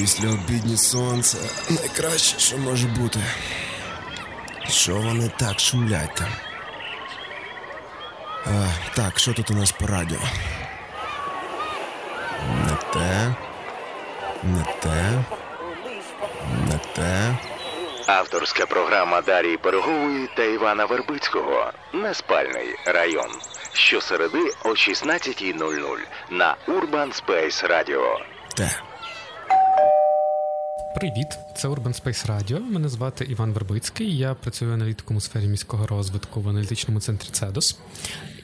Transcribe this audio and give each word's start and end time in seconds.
Після 0.00 0.28
обідні 0.28 0.76
сонце 0.76 1.38
найкраще, 1.70 2.38
що 2.38 2.58
може 2.58 2.86
бути. 2.86 3.20
Що 4.68 4.94
вони 4.94 5.30
так 5.36 5.60
шумлять 5.60 6.14
там? 6.14 6.28
А, 8.46 8.66
Так, 8.96 9.18
що 9.18 9.32
тут 9.32 9.50
у 9.50 9.54
нас 9.54 9.72
по 9.72 9.86
радіо? 9.86 10.18
Не 12.48 12.76
те, 12.92 13.34
не 14.42 14.64
те, 14.80 15.24
не 16.66 16.78
те. 16.94 17.36
Авторська 18.06 18.66
програма 18.66 19.20
Дарії 19.22 19.56
Берегової 19.64 20.28
та 20.36 20.44
Івана 20.44 20.84
Вербицького 20.84 21.72
Неспальний 21.92 22.76
район. 22.86 23.30
Щосереди 23.72 24.52
о 24.64 24.68
16.00 24.68 25.98
на 26.30 26.56
Urban 26.68 27.22
Space 27.22 27.68
Radio. 27.68 28.02
Те. 28.56 28.70
Привіт, 30.98 31.38
це 31.56 31.68
Urban 31.68 32.02
Space 32.02 32.26
Radio. 32.26 32.60
Мене 32.60 32.88
звати 32.88 33.24
Іван 33.24 33.52
Вербицький. 33.52 34.16
Я 34.16 34.34
працюю 34.34 34.72
аналітиком 34.72 35.16
у 35.16 35.20
сфері 35.20 35.46
міського 35.46 35.86
розвитку 35.86 36.40
в 36.40 36.48
аналітичному 36.48 37.00
центрі 37.00 37.28
Цедос. 37.32 37.78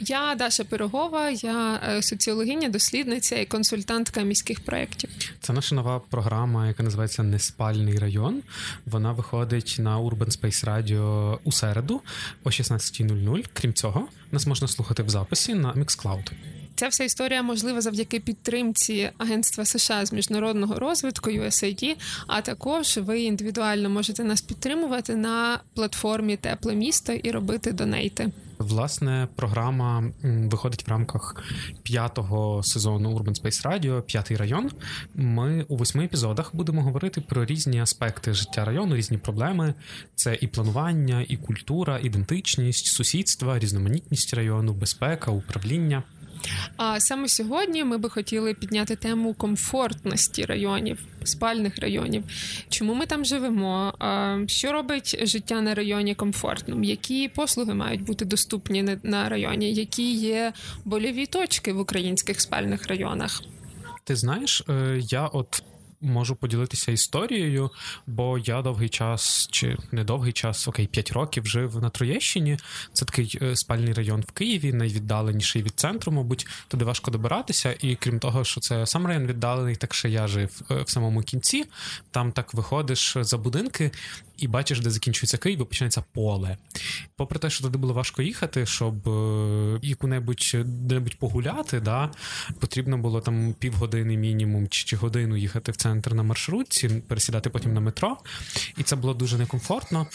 Я 0.00 0.34
Даша 0.34 0.64
Пирогова, 0.64 1.30
я 1.30 1.80
е, 1.88 2.02
соціологиня, 2.02 2.68
дослідниця 2.68 3.36
і 3.36 3.46
консультантка 3.46 4.22
міських 4.22 4.64
проєктів. 4.64 5.10
Це 5.40 5.52
наша 5.52 5.74
нова 5.74 6.00
програма, 6.10 6.66
яка 6.66 6.82
називається 6.82 7.22
Неспальний 7.22 7.98
район. 7.98 8.42
Вона 8.86 9.12
виходить 9.12 9.76
на 9.78 9.98
Urban 10.00 10.40
Space 10.40 10.64
Radio 10.64 11.38
у 11.44 11.52
середу 11.52 12.00
о 12.44 12.48
16.00. 12.48 13.44
Крім 13.52 13.74
цього, 13.74 14.08
нас 14.32 14.46
можна 14.46 14.68
слухати 14.68 15.02
в 15.02 15.08
записі 15.08 15.54
на 15.54 15.72
Mixcloud. 15.72 16.32
Ця 16.76 16.88
вся 16.88 17.04
історія 17.04 17.42
можлива 17.42 17.80
завдяки 17.80 18.20
підтримці 18.20 19.10
Агентства 19.18 19.64
США 19.64 20.06
з 20.06 20.12
міжнародного 20.12 20.78
розвитку 20.78 21.30
USAID, 21.30 21.96
а 22.26 22.40
також 22.40 22.96
ви 22.96 23.22
індивідуально 23.22 23.90
можете 23.90 24.24
нас 24.24 24.40
підтримувати 24.40 25.16
на 25.16 25.60
платформі 25.74 26.36
Тепле 26.36 26.74
місто 26.74 27.12
і 27.12 27.30
робити 27.30 27.72
донейти. 27.72 28.32
Власне, 28.58 29.28
програма 29.36 30.04
виходить 30.22 30.86
в 30.86 30.90
рамках 30.90 31.42
п'ятого 31.82 32.62
сезону 32.62 33.18
Urban 33.18 33.42
Space 33.42 33.66
Radio, 33.66 34.02
п'ятий 34.02 34.36
район. 34.36 34.70
Ми 35.14 35.66
у 35.68 35.76
восьми 35.76 36.04
епізодах 36.04 36.54
будемо 36.54 36.82
говорити 36.82 37.20
про 37.20 37.44
різні 37.44 37.80
аспекти 37.80 38.32
життя 38.32 38.64
району, 38.64 38.96
різні 38.96 39.18
проблеми. 39.18 39.74
Це 40.14 40.38
і 40.40 40.46
планування, 40.46 41.26
і 41.28 41.36
культура, 41.36 41.98
ідентичність, 42.02 42.86
сусідства, 42.86 43.58
різноманітність 43.58 44.34
району, 44.34 44.72
безпека, 44.72 45.30
управління. 45.30 46.02
А 46.76 47.00
саме 47.00 47.28
сьогодні 47.28 47.84
ми 47.84 47.98
би 47.98 48.10
хотіли 48.10 48.54
підняти 48.54 48.96
тему 48.96 49.34
комфортності 49.34 50.44
районів, 50.44 50.98
спальних 51.24 51.78
районів. 51.78 52.24
Чому 52.68 52.94
ми 52.94 53.06
там 53.06 53.24
живемо? 53.24 53.92
Що 54.46 54.72
робить 54.72 55.26
життя 55.26 55.60
на 55.60 55.74
районі 55.74 56.14
комфортним? 56.14 56.84
Які 56.84 57.28
послуги 57.28 57.74
мають 57.74 58.02
бути 58.02 58.24
доступні 58.24 58.98
на 59.02 59.28
районі? 59.28 59.72
Які 59.72 60.14
є 60.14 60.52
больові 60.84 61.26
точки 61.26 61.72
в 61.72 61.80
українських 61.80 62.40
спальних 62.40 62.86
районах? 62.86 63.42
Ти 64.04 64.16
знаєш, 64.16 64.62
е, 64.68 65.00
я 65.02 65.26
от 65.26 65.62
можу 66.04 66.36
поділитися 66.36 66.92
історією, 66.92 67.70
бо 68.06 68.38
я 68.38 68.62
довгий 68.62 68.88
час, 68.88 69.48
чи 69.50 69.76
не 69.92 70.04
довгий 70.04 70.32
час, 70.32 70.68
окей, 70.68 70.86
5 70.86 71.12
років 71.12 71.46
жив 71.46 71.82
на 71.82 71.90
Троєщині. 71.90 72.58
Це 72.92 73.04
такий 73.04 73.38
е, 73.42 73.56
спальний 73.56 73.92
район 73.92 74.20
в 74.20 74.32
Києві, 74.32 74.72
найвіддаленіший 74.72 75.62
від 75.62 75.72
центру, 75.80 76.12
мабуть, 76.12 76.46
туди 76.68 76.84
важко 76.84 77.10
добиратися. 77.10 77.76
І 77.80 77.96
крім 77.96 78.18
того, 78.18 78.44
що 78.44 78.60
це 78.60 78.86
сам 78.86 79.06
район 79.06 79.26
віддалений, 79.26 79.76
так 79.76 79.94
що 79.94 80.08
я 80.08 80.26
жив 80.26 80.62
е, 80.70 80.82
в 80.82 80.90
самому 80.90 81.22
кінці. 81.22 81.64
Там 82.10 82.32
так 82.32 82.54
виходиш 82.54 83.16
за 83.20 83.38
будинки. 83.38 83.90
І 84.36 84.48
бачиш, 84.48 84.80
де 84.80 84.90
закінчується 84.90 85.38
Київ, 85.38 85.60
і 85.60 85.64
починається 85.64 86.04
поле. 86.12 86.56
Попри 87.16 87.38
те, 87.38 87.50
що 87.50 87.64
туди 87.64 87.78
було 87.78 87.94
важко 87.94 88.22
їхати, 88.22 88.66
щоб 88.66 89.08
е, 89.08 89.78
яку-небудь 89.82 90.56
де-небудь 90.64 91.18
погуляти, 91.18 91.80
да, 91.80 92.10
потрібно 92.60 92.98
було 92.98 93.20
там 93.20 93.54
півгодини 93.58 94.16
мінімум 94.16 94.68
чи, 94.68 94.84
чи 94.84 94.96
годину 94.96 95.36
їхати 95.36 95.72
в 95.72 95.76
центр 95.76 96.14
на 96.14 96.22
маршрутці, 96.22 96.88
пересідати 96.88 97.50
потім 97.50 97.74
на 97.74 97.80
метро. 97.80 98.16
І 98.76 98.82
це 98.82 98.96
було 98.96 99.14
дуже 99.14 99.38
некомфортно. 99.38 100.06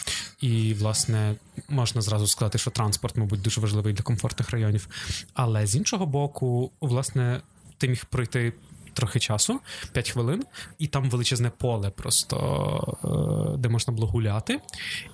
І, 0.41 0.73
власне, 0.73 1.35
можна 1.69 2.01
зразу 2.01 2.27
сказати, 2.27 2.57
що 2.57 2.71
транспорт, 2.71 3.17
мабуть, 3.17 3.41
дуже 3.41 3.61
важливий 3.61 3.93
для 3.93 4.03
комфортних 4.03 4.49
районів. 4.49 4.87
Але 5.33 5.67
з 5.67 5.75
іншого 5.75 6.05
боку, 6.05 6.71
власне, 6.81 7.41
ти 7.77 7.87
міг 7.87 8.05
пройти 8.05 8.53
трохи 8.99 9.19
часу, 9.19 9.59
5 9.91 10.09
хвилин, 10.09 10.43
і 10.79 10.87
там 10.87 11.09
величезне 11.09 11.49
поле, 11.49 11.89
просто 11.89 12.37
е, 13.03 13.57
де 13.57 13.69
можна 13.69 13.93
було 13.93 14.07
гуляти. 14.07 14.59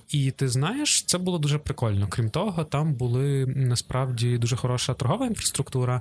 І 0.08 0.30
ти 0.30 0.48
знаєш, 0.48 1.04
це 1.04 1.18
було 1.18 1.38
дуже 1.38 1.58
прикольно. 1.58 2.08
Крім 2.08 2.30
того, 2.30 2.64
там 2.64 2.94
були 2.94 3.46
насправді 3.46 4.38
дуже 4.38 4.56
хороша 4.56 4.94
торгова 4.94 5.26
інфраструктура, 5.26 6.00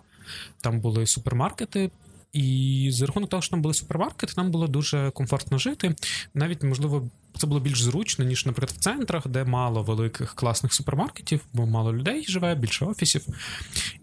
там 0.61 0.79
були 0.79 1.05
супермаркети. 1.05 1.91
І 2.33 2.89
за 2.91 3.05
рахунок 3.05 3.29
того, 3.29 3.41
що 3.41 3.51
там 3.51 3.61
були 3.61 3.73
супермаркети, 3.73 4.33
нам 4.37 4.51
було 4.51 4.67
дуже 4.67 5.11
комфортно 5.11 5.57
жити. 5.57 5.95
Навіть 6.33 6.63
можливо 6.63 7.09
це 7.37 7.47
було 7.47 7.59
більш 7.59 7.81
зручно, 7.81 8.25
ніж, 8.25 8.45
наприклад, 8.45 8.77
в 8.77 8.79
центрах, 8.79 9.27
де 9.27 9.43
мало 9.43 9.83
великих 9.83 10.35
класних 10.35 10.73
супермаркетів, 10.73 11.41
бо 11.53 11.65
мало 11.65 11.93
людей 11.93 12.25
живе, 12.27 12.55
більше 12.55 12.85
офісів. 12.85 13.25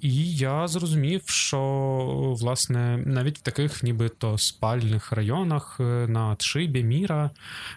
І 0.01 0.37
я 0.37 0.69
зрозумів, 0.69 1.23
що 1.27 1.61
власне 2.39 3.03
навіть 3.07 3.39
в 3.39 3.43
таких, 3.43 3.83
нібито 3.83 4.39
спальних 4.39 5.13
районах 5.13 5.77
е, 5.81 5.83
на 6.09 6.37
Тшибі, 6.37 6.83
Міра, 6.83 7.31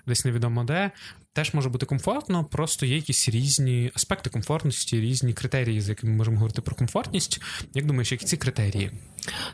десь 0.08 0.26
невідомо 0.26 0.64
де. 0.64 0.92
Теж 1.36 1.54
може 1.54 1.70
бути 1.70 1.86
комфортно, 1.86 2.46
просто 2.46 2.86
є 2.86 2.96
якісь 2.96 3.30
різні 3.30 3.92
аспекти 3.96 4.30
комфортності, 4.30 5.02
різні 5.02 5.34
критерії, 5.34 5.82
з 5.82 5.90
якими 5.90 6.12
ми 6.12 6.18
можемо 6.18 6.38
говорити 6.38 6.62
про 6.62 6.76
комфортність. 6.76 7.42
Як 7.74 7.86
думаєш, 7.86 8.12
які 8.12 8.26
ці 8.26 8.38
критерії? 8.38 8.92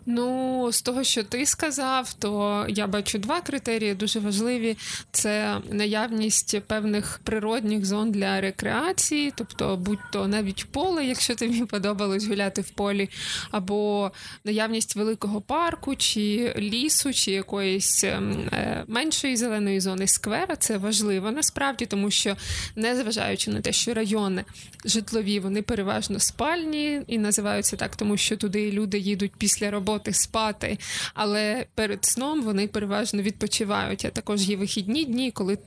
Ну, 0.05 0.69
з 0.71 0.81
того, 0.81 1.03
що 1.03 1.23
ти 1.23 1.45
сказав, 1.45 2.13
то 2.13 2.65
я 2.69 2.87
бачу 2.87 3.17
два 3.17 3.41
критерії 3.41 3.93
дуже 3.95 4.19
важливі: 4.19 4.77
це 5.11 5.57
наявність 5.69 6.61
певних 6.61 7.21
природних 7.23 7.85
зон 7.85 8.11
для 8.11 8.41
рекреації, 8.41 9.33
тобто, 9.35 9.77
будь-то 9.77 10.27
навіть 10.27 10.65
поле, 10.71 11.05
якщо 11.05 11.35
тобі 11.35 11.65
подобалось 11.69 12.27
гуляти 12.27 12.61
в 12.61 12.69
полі, 12.69 13.09
або 13.51 14.11
наявність 14.45 14.95
великого 14.95 15.41
парку, 15.41 15.95
чи 15.95 16.53
лісу, 16.57 17.13
чи 17.13 17.31
якоїсь 17.31 18.03
ем, 18.03 18.49
е, 18.53 18.83
меншої 18.87 19.37
зеленої 19.37 19.79
зони 19.79 20.07
сквера. 20.07 20.55
Це 20.55 20.77
важливо 20.77 21.31
насправді, 21.31 21.70
тому 21.85 22.11
що, 22.11 22.37
незважаючи 22.75 23.51
на 23.51 23.61
те, 23.61 23.71
що 23.71 23.93
райони 23.93 24.43
житлові, 24.85 25.39
вони 25.39 25.61
переважно 25.61 26.19
спальні 26.19 27.01
і 27.07 27.17
називаються 27.17 27.77
так, 27.77 27.95
тому 27.95 28.17
що 28.17 28.37
туди 28.37 28.71
люди 28.71 28.99
їдуть 28.99 29.31
після 29.37 29.71
роботи 29.71 30.13
спати, 30.13 30.77
але 31.13 31.65
перед 31.75 32.05
сном 32.05 32.41
вони 32.43 32.67
переважно 32.67 33.21
відпочивають. 33.21 34.05
А 34.05 34.09
також 34.09 34.49
є 34.49 34.55
вихідні 34.55 35.05
дні, 35.05 35.31
коли 35.31 35.57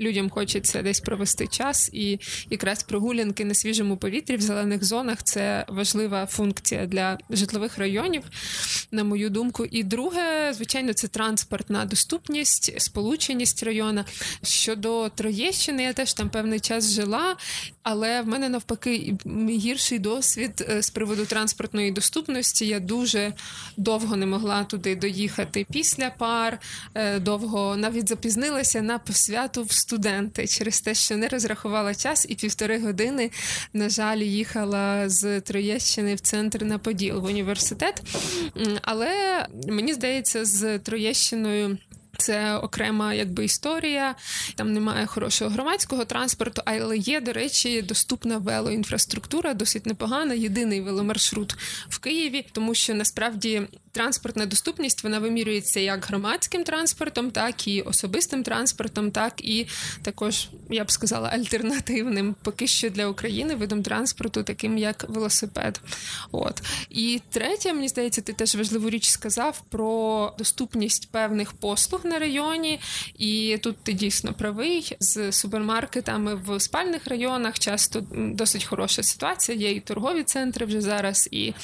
людям 0.00 0.30
хочеться 0.30 0.82
десь 0.82 1.00
провести 1.00 1.46
час, 1.46 1.90
і 1.92 2.18
якраз 2.50 2.82
прогулянки 2.82 3.44
на 3.44 3.54
свіжому 3.54 3.96
повітрі 3.96 4.36
в 4.36 4.40
зелених 4.40 4.84
зонах 4.84 5.22
це 5.22 5.64
важлива 5.68 6.26
функція 6.26 6.86
для 6.86 7.18
житлових 7.30 7.78
районів, 7.78 8.22
на 8.90 9.04
мою 9.04 9.30
думку. 9.30 9.64
І 9.64 9.82
друге, 9.82 10.52
звичайно, 10.56 10.92
це 10.92 11.08
транспортна 11.08 11.84
доступність, 11.84 12.80
сполученість 12.80 13.62
району. 13.62 14.04
Щодо 14.42 15.08
Троєщини, 15.08 15.82
я 15.82 15.92
теж 15.92 16.14
там 16.14 16.30
певний 16.30 16.60
час 16.60 16.92
жила, 16.92 17.36
але 17.82 18.22
в 18.22 18.28
мене 18.28 18.48
навпаки 18.48 19.14
гірший 19.48 19.98
досвід 19.98 20.66
е, 20.70 20.82
з 20.82 20.90
приводу 20.90 21.26
транспортної 21.26 21.90
доступності. 21.90 22.66
Я 22.66 22.80
дуже 22.80 23.32
довго 23.76 24.16
не 24.16 24.26
могла 24.26 24.64
туди 24.64 24.96
доїхати 24.96 25.66
після 25.72 26.10
пар, 26.10 26.58
е, 26.94 27.18
довго 27.18 27.76
навіть 27.76 28.08
запізнилася 28.08 28.82
на 28.82 28.98
посвяту 28.98 29.62
в 29.62 29.72
студенти 29.88 30.46
через 30.46 30.80
те, 30.80 30.94
що 30.94 31.16
не 31.16 31.28
розрахувала 31.28 31.94
час, 31.94 32.26
і 32.28 32.34
півтори 32.34 32.78
години, 32.78 33.30
на 33.72 33.88
жаль, 33.88 34.18
їхала 34.18 35.08
з 35.08 35.40
Троєщини 35.40 36.14
в 36.14 36.20
центр 36.20 36.64
на 36.64 36.78
Поділ 36.78 37.20
в 37.20 37.24
університет. 37.24 38.02
Але 38.82 39.46
мені 39.68 39.94
здається, 39.94 40.44
з 40.44 40.78
Троєщиною. 40.78 41.78
Це 42.20 42.56
окрема 42.56 43.14
якби 43.14 43.44
історія, 43.44 44.14
там 44.54 44.72
немає 44.72 45.06
хорошого 45.06 45.50
громадського 45.50 46.04
транспорту, 46.04 46.62
але 46.64 46.96
є, 46.96 47.20
до 47.20 47.32
речі, 47.32 47.82
доступна 47.82 48.38
велоінфраструктура, 48.38 49.54
досить 49.54 49.86
непогана. 49.86 50.34
Єдиний 50.34 50.80
веломаршрут 50.80 51.56
в 51.88 51.98
Києві, 51.98 52.46
тому 52.52 52.74
що 52.74 52.94
насправді 52.94 53.62
транспортна 53.92 54.46
доступність 54.46 55.04
вона 55.04 55.18
вимірюється 55.18 55.80
як 55.80 56.06
громадським 56.06 56.64
транспортом, 56.64 57.30
так 57.30 57.68
і 57.68 57.82
особистим 57.82 58.42
транспортом, 58.42 59.10
так 59.10 59.34
і 59.38 59.66
також 60.02 60.48
я 60.70 60.84
б 60.84 60.90
сказала 60.90 61.28
альтернативним 61.28 62.34
поки 62.42 62.66
що 62.66 62.90
для 62.90 63.06
України 63.06 63.54
видом 63.54 63.82
транспорту, 63.82 64.42
таким 64.42 64.78
як 64.78 65.04
велосипед. 65.08 65.80
От 66.32 66.62
і 66.90 67.20
третє, 67.30 67.72
мені 67.72 67.88
здається, 67.88 68.20
ти 68.20 68.32
теж 68.32 68.54
важливу 68.54 68.90
річ 68.90 69.08
сказав 69.10 69.62
про 69.68 70.34
доступність 70.38 71.10
певних 71.10 71.52
послуг 71.52 72.00
на 72.08 72.18
районі, 72.18 72.80
і 73.18 73.58
тут 73.62 73.76
ти 73.82 73.92
дійсно 73.92 74.32
правий 74.32 74.96
з 75.00 75.32
супермаркетами 75.32 76.34
в 76.34 76.60
спальних 76.60 77.06
районах. 77.06 77.58
Часто 77.58 78.04
досить 78.10 78.64
хороша 78.64 79.02
ситуація. 79.02 79.58
Є 79.58 79.72
і 79.72 79.80
торгові 79.80 80.22
центри 80.22 80.66
вже 80.66 80.80
зараз, 80.80 81.28
і 81.32 81.54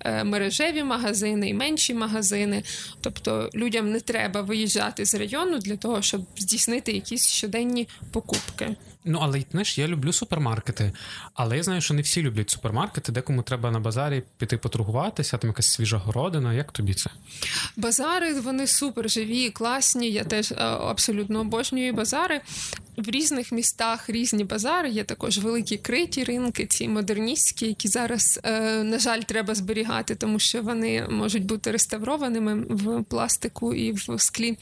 е, 0.00 0.24
мережеві 0.24 0.82
магазини, 0.82 1.48
і 1.48 1.54
менші 1.54 1.94
магазини. 1.94 2.62
Тобто 3.00 3.50
людям 3.54 3.90
не 3.90 4.00
треба 4.00 4.40
виїжджати 4.40 5.04
з 5.04 5.14
району 5.14 5.58
для 5.58 5.76
того, 5.76 6.02
щоб 6.02 6.20
здійснити 6.36 6.92
якісь 6.92 7.28
щоденні 7.28 7.88
покупки. 8.12 8.76
Ну, 9.08 9.18
але 9.22 9.44
знаєш, 9.50 9.78
я 9.78 9.88
люблю 9.88 10.12
супермаркети, 10.12 10.92
але 11.34 11.56
я 11.56 11.62
знаю, 11.62 11.80
що 11.80 11.94
не 11.94 12.02
всі 12.02 12.22
люблять 12.22 12.50
супермаркети, 12.50 13.12
декому 13.12 13.42
треба 13.42 13.70
на 13.70 13.80
базарі 13.80 14.22
піти 14.38 14.56
поторгуватися, 14.56 15.38
там 15.38 15.50
якась 15.50 15.68
свіжа 15.68 15.96
городина. 15.96 16.54
Як 16.54 16.72
тобі 16.72 16.94
це? 16.94 17.10
Базари 17.76 18.40
вони 18.40 18.66
супер 18.66 19.10
живі, 19.10 19.50
класні. 19.50 19.85
Я 19.94 20.24
теж 20.24 20.52
е, 20.52 20.54
абсолютно 20.60 21.40
обожнюю 21.40 21.94
базари. 21.94 22.40
В 22.96 23.10
різних 23.10 23.52
містах 23.52 24.10
різні 24.10 24.44
базари, 24.44 24.90
є 24.90 25.04
також 25.04 25.38
великі 25.38 25.76
криті 25.76 26.24
ринки, 26.24 26.66
ці 26.66 26.88
модерністські, 26.88 27.66
які 27.66 27.88
зараз, 27.88 28.40
е, 28.42 28.82
на 28.82 28.98
жаль, 28.98 29.20
треба 29.20 29.54
зберігати, 29.54 30.14
тому 30.14 30.38
що 30.38 30.62
вони 30.62 31.06
можуть 31.10 31.44
бути 31.44 31.70
реставрованими 31.70 32.54
в 32.68 33.04
пластику 33.04 33.74
і 33.74 33.92
в 33.92 34.18
склі. 34.18 34.58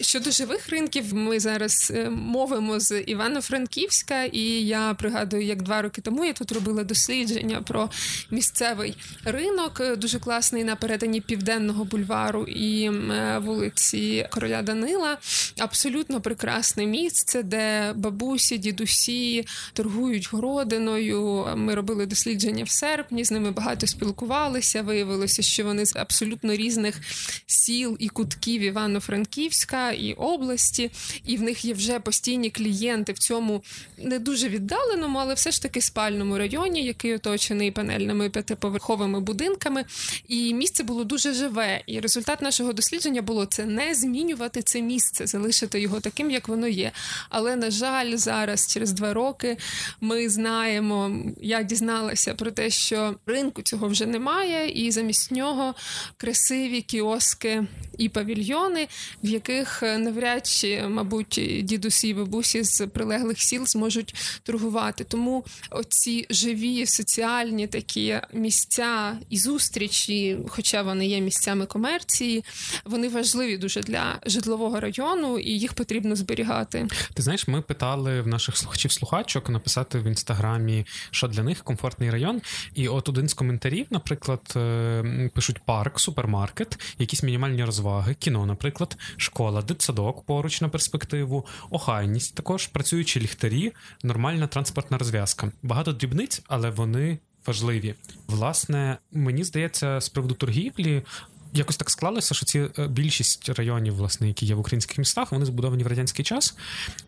Щодо 0.00 0.30
живих 0.30 0.68
ринків, 0.68 1.14
ми 1.14 1.40
зараз 1.40 1.92
е, 1.94 2.10
мовимо 2.10 2.80
з 2.80 3.00
Івано-Франківська, 3.00 4.24
і 4.24 4.42
я 4.66 4.94
пригадую, 4.94 5.44
як 5.44 5.62
два 5.62 5.82
роки 5.82 6.00
тому 6.00 6.24
я 6.24 6.32
тут 6.32 6.52
робила 6.52 6.84
дослідження 6.84 7.62
про 7.62 7.90
місцевий 8.30 8.96
ринок, 9.24 9.80
е, 9.80 9.96
дуже 9.96 10.18
класний 10.18 10.64
на 10.64 10.76
перетині 10.76 11.20
південного 11.20 11.84
бульвару 11.84 12.44
і 12.44 12.90
вулиці 13.38 14.26
Короля 14.30 14.62
Данила. 14.62 15.18
Абсолютно 15.58 16.20
прекрасне 16.20 16.86
місце, 16.86 17.42
де 17.42 17.59
бабусі, 17.96 18.58
дідусі 18.58 19.46
торгують 19.72 20.32
городиною. 20.32 21.46
Ми 21.56 21.74
робили 21.74 22.06
дослідження 22.06 22.64
в 22.64 22.70
серпні, 22.70 23.24
з 23.24 23.30
ними 23.30 23.50
багато 23.50 23.86
спілкувалися. 23.86 24.82
Виявилося, 24.82 25.42
що 25.42 25.64
вони 25.64 25.86
з 25.86 25.96
абсолютно 25.96 26.54
різних 26.54 27.00
сіл 27.46 27.96
і 27.98 28.08
кутків 28.08 28.62
Івано-Франківська 28.62 29.92
і 29.92 30.12
області, 30.12 30.90
і 31.24 31.36
в 31.36 31.42
них 31.42 31.64
є 31.64 31.74
вже 31.74 32.00
постійні 32.00 32.50
клієнти 32.50 33.12
в 33.12 33.18
цьому 33.18 33.62
не 33.98 34.18
дуже 34.18 34.48
віддаленому, 34.48 35.18
але 35.18 35.34
все 35.34 35.50
ж 35.50 35.62
таки 35.62 35.80
спальному 35.80 36.38
районі, 36.38 36.84
який 36.84 37.14
оточений 37.14 37.70
панельними 37.70 38.30
п'ятиповерховими 38.30 39.20
будинками. 39.20 39.84
І 40.28 40.54
місце 40.54 40.82
було 40.82 41.04
дуже 41.04 41.32
живе. 41.32 41.82
І 41.86 42.00
результат 42.00 42.42
нашого 42.42 42.72
дослідження 42.72 43.22
було 43.22 43.46
це 43.46 43.66
не 43.66 43.94
змінювати 43.94 44.62
це 44.62 44.82
місце, 44.82 45.26
залишити 45.26 45.80
його 45.80 46.00
таким, 46.00 46.30
як 46.30 46.48
воно 46.48 46.68
є. 46.68 46.92
Але 47.28 47.49
але 47.50 47.56
на 47.56 47.70
жаль, 47.70 48.16
зараз, 48.16 48.66
через 48.66 48.92
два 48.92 49.14
роки, 49.14 49.56
ми 50.00 50.28
знаємо. 50.28 51.12
Я 51.40 51.62
дізналася 51.62 52.34
про 52.34 52.50
те, 52.50 52.70
що 52.70 53.14
ринку 53.26 53.62
цього 53.62 53.88
вже 53.88 54.06
немає, 54.06 54.86
і 54.86 54.90
замість 54.90 55.30
нього 55.30 55.74
красиві 56.16 56.82
кіоски 56.82 57.66
і 57.98 58.08
павільйони, 58.08 58.88
в 59.24 59.28
яких 59.28 59.82
навряд 59.82 60.46
чи, 60.46 60.82
мабуть, 60.88 61.40
дідусі 61.62 62.08
і 62.08 62.14
бабусі 62.14 62.62
з 62.62 62.86
прилеглих 62.86 63.40
сіл 63.40 63.66
зможуть 63.66 64.14
торгувати. 64.42 65.04
Тому 65.04 65.44
оці 65.70 66.26
живі 66.30 66.86
соціальні 66.86 67.66
такі 67.66 68.16
місця 68.32 69.18
і 69.30 69.38
зустрічі, 69.38 70.38
хоча 70.48 70.82
вони 70.82 71.06
є 71.06 71.20
місцями 71.20 71.66
комерції, 71.66 72.44
вони 72.84 73.08
важливі 73.08 73.56
дуже 73.56 73.80
для 73.80 74.18
житлового 74.26 74.80
району, 74.80 75.38
і 75.38 75.50
їх 75.50 75.72
потрібно 75.72 76.16
зберігати. 76.16 76.88
Ти 77.14 77.22
знаєш, 77.22 77.39
ми 77.48 77.62
питали 77.62 78.20
в 78.20 78.26
наших 78.26 78.56
слухачів-слухачок 78.56 79.50
написати 79.50 79.98
в 79.98 80.04
інстаграмі, 80.04 80.86
що 81.10 81.28
для 81.28 81.42
них 81.42 81.64
комфортний 81.64 82.10
район. 82.10 82.40
І 82.74 82.88
от 82.88 83.08
один 83.08 83.28
з 83.28 83.34
коментарів, 83.34 83.86
наприклад, 83.90 84.52
е, 84.56 85.30
пишуть 85.34 85.60
парк, 85.64 86.00
супермаркет, 86.00 86.94
якісь 86.98 87.22
мінімальні 87.22 87.64
розваги, 87.64 88.14
кіно, 88.14 88.46
наприклад, 88.46 88.96
школа, 89.16 89.62
дитсадок 89.62 90.26
поруч 90.26 90.60
на 90.60 90.68
перспективу, 90.68 91.46
охайність, 91.70 92.34
також 92.34 92.66
працюючі 92.66 93.20
ліхтарі, 93.20 93.72
нормальна 94.02 94.46
транспортна 94.46 94.98
розв'язка. 94.98 95.52
Багато 95.62 95.92
дрібниць, 95.92 96.42
але 96.48 96.70
вони. 96.70 97.18
Важливі, 97.46 97.94
власне, 98.26 98.98
мені 99.12 99.44
здається, 99.44 100.00
з 100.00 100.08
приводу 100.08 100.34
торгівлі 100.34 101.02
якось 101.52 101.76
так 101.76 101.90
склалося, 101.90 102.34
що 102.34 102.46
ці 102.46 102.58
е, 102.58 102.88
більшість 102.88 103.48
районів, 103.48 103.94
власне, 103.94 104.28
які 104.28 104.46
є 104.46 104.54
в 104.54 104.60
українських 104.60 104.98
містах, 104.98 105.32
вони 105.32 105.44
збудовані 105.44 105.84
в 105.84 105.86
радянський 105.86 106.24
час, 106.24 106.56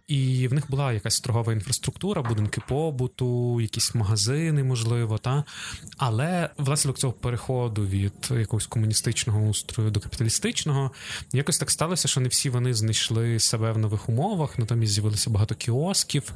і 0.09 0.49
в 0.49 0.55
них 0.55 0.71
була 0.71 0.93
якась 0.93 1.21
торгова 1.21 1.53
інфраструктура, 1.53 2.23
будинки 2.23 2.63
побуту, 2.69 3.61
якісь 3.61 3.95
магазини, 3.95 4.65
можливо, 4.65 5.19
та. 5.19 5.45
Але 5.97 6.51
внаслідок 6.59 6.99
цього 6.99 7.13
переходу 7.13 7.87
від 7.87 8.13
якогось 8.31 8.67
комуністичного 8.67 9.41
устрою 9.41 9.91
до 9.91 10.01
капіталістичного, 10.01 10.91
якось 11.33 11.59
так 11.59 11.71
сталося, 11.71 12.09
що 12.09 12.21
не 12.21 12.29
всі 12.29 12.51
вони 12.51 12.75
знайшли 12.75 13.39
себе 13.39 13.73
в 13.73 13.79
нових 13.79 14.09
умовах, 14.09 14.59
натомість 14.59 14.93
з'явилося 14.93 15.31
багато 15.31 15.55
кіосків, 15.55 16.33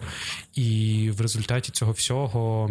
і 0.55 1.11
в 1.11 1.21
результаті 1.21 1.73
цього 1.73 1.93
всього 1.93 2.71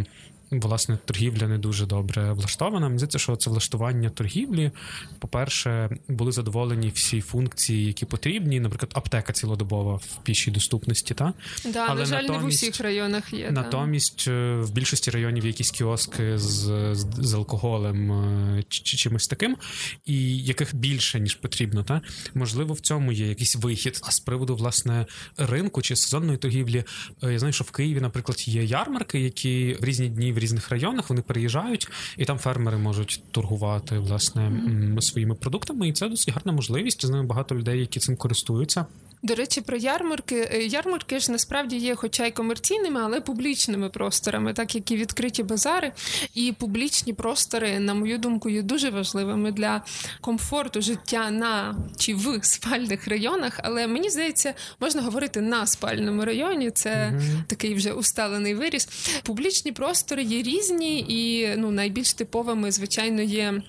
власне 0.59 0.97
торгівля 1.05 1.47
не 1.47 1.57
дуже 1.57 1.85
добре 1.85 2.33
влаштована. 2.33 2.87
Мені 2.87 2.99
здається, 2.99 3.19
що 3.19 3.35
це 3.35 3.49
влаштування 3.49 4.09
торгівлі. 4.09 4.71
По-перше, 5.19 5.89
були 6.07 6.31
задоволені 6.31 6.91
всі 6.95 7.21
функції, 7.21 7.85
які 7.87 8.05
потрібні. 8.05 8.59
Наприклад, 8.59 8.91
аптека 8.93 9.33
цілодобова 9.33 9.95
в 9.95 10.17
пішій 10.23 10.51
доступності. 10.51 11.13
Та 11.13 11.33
да, 11.65 11.85
Але 11.89 11.99
на 11.99 12.05
жаль, 12.05 12.23
не 12.23 12.37
в 12.37 12.45
усіх 12.45 12.81
районах 12.81 13.33
є 13.33 13.51
натомість 13.51 14.25
та. 14.25 14.31
Е, 14.31 14.55
в 14.55 14.71
більшості 14.71 15.11
районів 15.11 15.45
якісь 15.45 15.71
кіоски 15.71 16.37
з, 16.37 16.51
з, 16.95 17.05
з 17.19 17.33
алкоголем 17.33 18.11
е, 18.11 18.63
чи, 18.69 18.83
чи 18.83 18.97
чимось 18.97 19.27
таким, 19.27 19.57
і 20.05 20.37
яких 20.37 20.75
більше 20.75 21.19
ніж 21.19 21.35
потрібно. 21.35 21.83
Та 21.83 22.01
можливо, 22.33 22.73
в 22.73 22.79
цьому 22.79 23.11
є 23.11 23.27
якийсь 23.27 23.55
вихід. 23.55 24.01
А 24.03 24.11
з 24.11 24.19
приводу 24.19 24.55
власне 24.55 25.05
ринку 25.37 25.81
чи 25.81 25.95
сезонної 25.95 26.37
торгівлі, 26.37 26.83
е, 27.23 27.33
я 27.33 27.39
знаю, 27.39 27.53
що 27.53 27.63
в 27.63 27.71
Києві, 27.71 28.01
наприклад, 28.01 28.47
є 28.47 28.63
ярмарки, 28.63 29.19
які 29.19 29.77
в 29.79 29.85
різні 29.85 30.09
дні 30.09 30.31
в 30.31 30.39
різних 30.45 30.69
районах 30.69 31.09
вони 31.09 31.21
переїжджають, 31.21 31.87
і 32.17 32.25
там 32.25 32.37
фермери 32.37 32.77
можуть 32.77 33.23
торгувати 33.31 33.99
власне 33.99 34.51
своїми 34.99 35.35
продуктами. 35.35 35.87
І 35.87 35.93
це 35.93 36.09
досить 36.09 36.33
гарна 36.33 36.51
можливість. 36.51 37.05
З 37.05 37.09
ними 37.09 37.23
багато 37.23 37.55
людей, 37.55 37.79
які 37.79 37.99
цим 37.99 38.15
користуються. 38.15 38.85
До 39.23 39.35
речі, 39.35 39.61
про 39.61 39.77
ярмарки. 39.77 40.49
Е, 40.51 40.63
ярмарки 40.63 41.19
ж 41.19 41.31
насправді 41.31 41.77
є, 41.77 41.95
хоча 41.95 42.25
й 42.25 42.31
комерційними, 42.31 43.01
але 43.03 43.21
публічними 43.21 43.89
просторами, 43.89 44.53
так 44.53 44.75
як 44.75 44.91
і 44.91 44.95
відкриті 44.95 45.43
базари. 45.43 45.91
І 46.33 46.53
публічні 46.59 47.13
простори, 47.13 47.79
на 47.79 47.93
мою 47.93 48.17
думку, 48.17 48.49
є 48.49 48.61
дуже 48.61 48.89
важливими 48.89 49.51
для 49.51 49.81
комфорту 50.21 50.81
життя 50.81 51.31
на 51.31 51.75
чи 51.97 52.15
в 52.15 52.39
спальних 52.43 53.07
районах. 53.07 53.59
Але 53.63 53.87
мені 53.87 54.09
здається, 54.09 54.53
можна 54.79 55.01
говорити 55.01 55.41
на 55.41 55.67
спальному 55.67 56.25
районі. 56.25 56.71
Це 56.71 56.89
mm-hmm. 56.89 57.43
такий 57.47 57.73
вже 57.73 57.91
усталений 57.91 58.55
виріс. 58.55 58.85
Публічні 59.23 59.71
простори 59.71 60.23
є 60.23 60.41
різні, 60.41 60.99
і 60.99 61.53
ну 61.57 61.71
найбільш 61.71 62.13
типовими, 62.13 62.71
звичайно, 62.71 63.21
є 63.21 63.61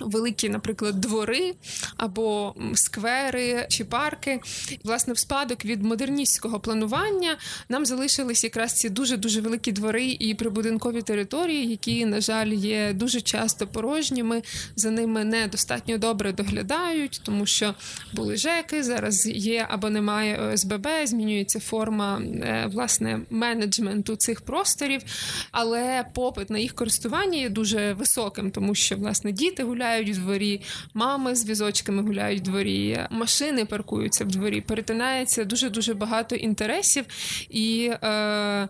великі, 0.00 0.48
наприклад, 0.48 1.00
двори 1.00 1.54
або 1.96 2.54
сквери 2.74 3.66
чи 3.68 3.84
парки. 3.84 4.40
Власне, 4.84 5.12
в 5.12 5.18
спадок 5.18 5.64
від 5.64 5.82
модерністського 5.82 6.60
планування 6.60 7.36
нам 7.68 7.86
залишились 7.86 8.44
якраз 8.44 8.72
ці 8.72 8.88
дуже 8.88 9.16
дуже 9.16 9.40
великі 9.40 9.72
двори 9.72 10.16
і 10.20 10.34
прибудинкові 10.34 11.02
території, 11.02 11.66
які, 11.66 12.06
на 12.06 12.20
жаль, 12.20 12.52
є 12.52 12.92
дуже 12.92 13.20
часто 13.20 13.66
порожніми. 13.66 14.42
За 14.76 14.90
ними 14.90 15.24
недостатньо 15.24 15.98
добре 15.98 16.32
доглядають, 16.32 17.20
тому 17.24 17.46
що 17.46 17.74
були 18.12 18.36
ЖЕКи, 18.36 18.82
зараз 18.82 19.26
є 19.26 19.66
або 19.70 19.90
немає 19.90 20.38
ОСББ, 20.38 20.88
змінюється 21.04 21.60
форма 21.60 22.20
е, 22.20 22.68
власне 22.72 23.20
менеджменту 23.30 24.16
цих 24.16 24.40
просторів, 24.40 25.02
але 25.50 26.04
попит 26.14 26.50
на 26.50 26.58
їх 26.58 26.74
користування 26.74 27.38
є 27.38 27.48
дуже 27.48 27.92
високим, 27.92 28.50
тому 28.50 28.74
що 28.74 28.96
власне 28.96 29.32
діти 29.32 29.62
гуляють 29.62 29.89
гуляють 29.90 30.16
в 30.16 30.20
дворі, 30.20 30.60
мами 30.94 31.34
з 31.34 31.48
візочками 31.48 32.02
гуляють 32.02 32.40
в 32.40 32.42
дворі, 32.42 33.00
машини 33.10 33.64
паркуються 33.64 34.24
в 34.24 34.28
дворі, 34.28 34.60
перетинається 34.60 35.44
дуже 35.44 35.70
дуже 35.70 35.94
багато 35.94 36.36
інтересів 36.36 37.04
і. 37.50 37.90
Е, 38.02 38.68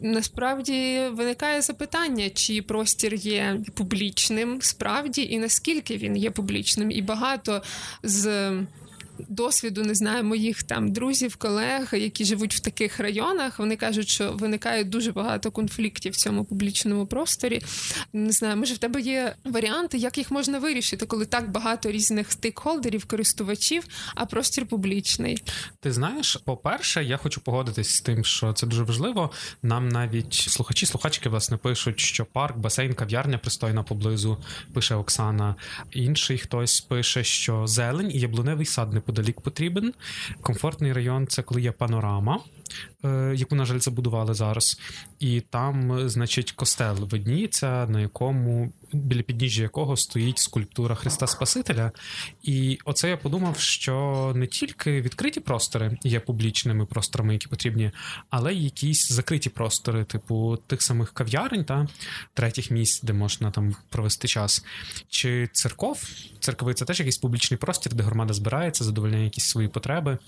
Насправді 0.00 1.00
виникає 1.12 1.62
запитання, 1.62 2.30
чи 2.30 2.62
простір 2.62 3.14
є 3.14 3.60
публічним 3.74 4.62
справді, 4.62 5.22
і 5.22 5.38
наскільки 5.38 5.96
він 5.96 6.16
є 6.16 6.30
публічним, 6.30 6.90
і 6.90 7.02
багато 7.02 7.62
з 8.02 8.50
досвіду 9.28 9.82
не 9.82 9.94
знаю 9.94 10.24
моїх 10.24 10.62
там 10.62 10.92
друзів, 10.92 11.36
колег, 11.36 11.88
які 11.92 12.24
живуть 12.24 12.54
в 12.54 12.60
таких 12.60 13.00
районах. 13.00 13.58
Вони 13.58 13.76
кажуть, 13.76 14.08
що 14.08 14.32
виникає 14.32 14.84
дуже 14.84 15.12
багато 15.12 15.50
конфліктів 15.50 16.12
в 16.12 16.16
цьому 16.16 16.44
публічному 16.44 17.06
просторі. 17.06 17.62
Не 18.12 18.32
знаю, 18.32 18.56
може 18.56 18.74
в 18.74 18.78
тебе 18.78 19.00
є 19.00 19.34
варіанти, 19.44 19.98
як 19.98 20.18
їх 20.18 20.30
можна 20.30 20.58
вирішити, 20.58 21.06
коли 21.06 21.26
так 21.26 21.50
багато 21.50 21.90
різних 21.90 22.32
стейкхолдерів, 22.32 23.04
користувачів, 23.04 23.84
а 24.14 24.26
простір 24.26 24.66
публічний. 24.66 25.42
Ти 25.80 25.92
знаєш, 25.92 26.36
по-перше, 26.36 27.04
я 27.04 27.16
хочу 27.16 27.40
погодитись 27.40 27.94
з 27.94 28.00
тим, 28.00 28.24
що 28.24 28.52
це 28.52 28.66
дуже 28.66 28.82
важливо. 28.82 29.30
Нам 29.62 29.88
навіть 29.88 30.34
слухачі, 30.34 30.86
слухачки 30.86 31.28
власне 31.28 31.56
пишуть, 31.56 32.00
що 32.00 32.24
парк, 32.24 32.56
басейн, 32.56 32.94
кав'ярня 32.94 33.38
пристойна 33.38 33.82
поблизу. 33.82 34.38
Пише 34.74 34.94
Оксана. 34.94 35.54
Інший 35.90 36.38
хтось 36.38 36.80
пише, 36.80 37.24
що 37.24 37.66
зелень 37.66 38.10
і 38.10 38.18
яблуневий 38.18 38.66
сад 38.66 38.94
неподалік 39.06 39.40
потрібен. 39.40 39.94
Комфортний 40.40 40.92
район 40.92 41.26
це 41.26 41.42
коли 41.42 41.60
є 41.62 41.72
панорама. 41.72 42.40
Е, 43.04 43.34
яку, 43.36 43.54
на 43.54 43.64
жаль, 43.64 43.78
забудували 43.78 44.34
зараз, 44.34 44.80
і 45.20 45.40
там, 45.40 46.08
значить, 46.08 46.52
костел 46.52 46.96
видніється, 46.96 47.86
на 47.86 48.00
якому 48.00 48.72
біля 48.92 49.22
підніжжя 49.22 49.62
якого 49.62 49.96
стоїть 49.96 50.38
скульптура 50.38 50.94
Христа 50.94 51.26
Спасителя. 51.26 51.92
І 52.42 52.78
оце 52.84 53.08
я 53.08 53.16
подумав, 53.16 53.58
що 53.58 54.32
не 54.36 54.46
тільки 54.46 55.00
відкриті 55.00 55.40
простори 55.40 55.98
є 56.04 56.20
публічними 56.20 56.86
просторами, 56.86 57.32
які 57.32 57.48
потрібні, 57.48 57.90
але 58.30 58.54
й 58.54 58.64
якісь 58.64 59.12
закриті 59.12 59.48
простори, 59.48 60.04
типу 60.04 60.58
тих 60.66 60.82
самих 60.82 61.12
кав'ярень 61.12 61.64
та 61.64 61.88
третіх 62.34 62.70
місць, 62.70 63.02
де 63.02 63.12
можна 63.12 63.50
там 63.50 63.76
провести 63.88 64.28
час. 64.28 64.64
Чи 65.08 65.48
церков? 65.52 66.02
Церкви 66.40 66.74
це 66.74 66.84
теж 66.84 67.00
якийсь 67.00 67.18
публічний 67.18 67.58
простір, 67.58 67.94
де 67.94 68.02
громада 68.02 68.34
збирається, 68.34 68.84
задовольняє 68.84 69.24
якісь 69.24 69.48
свої 69.48 69.68
потреби. 69.68 70.18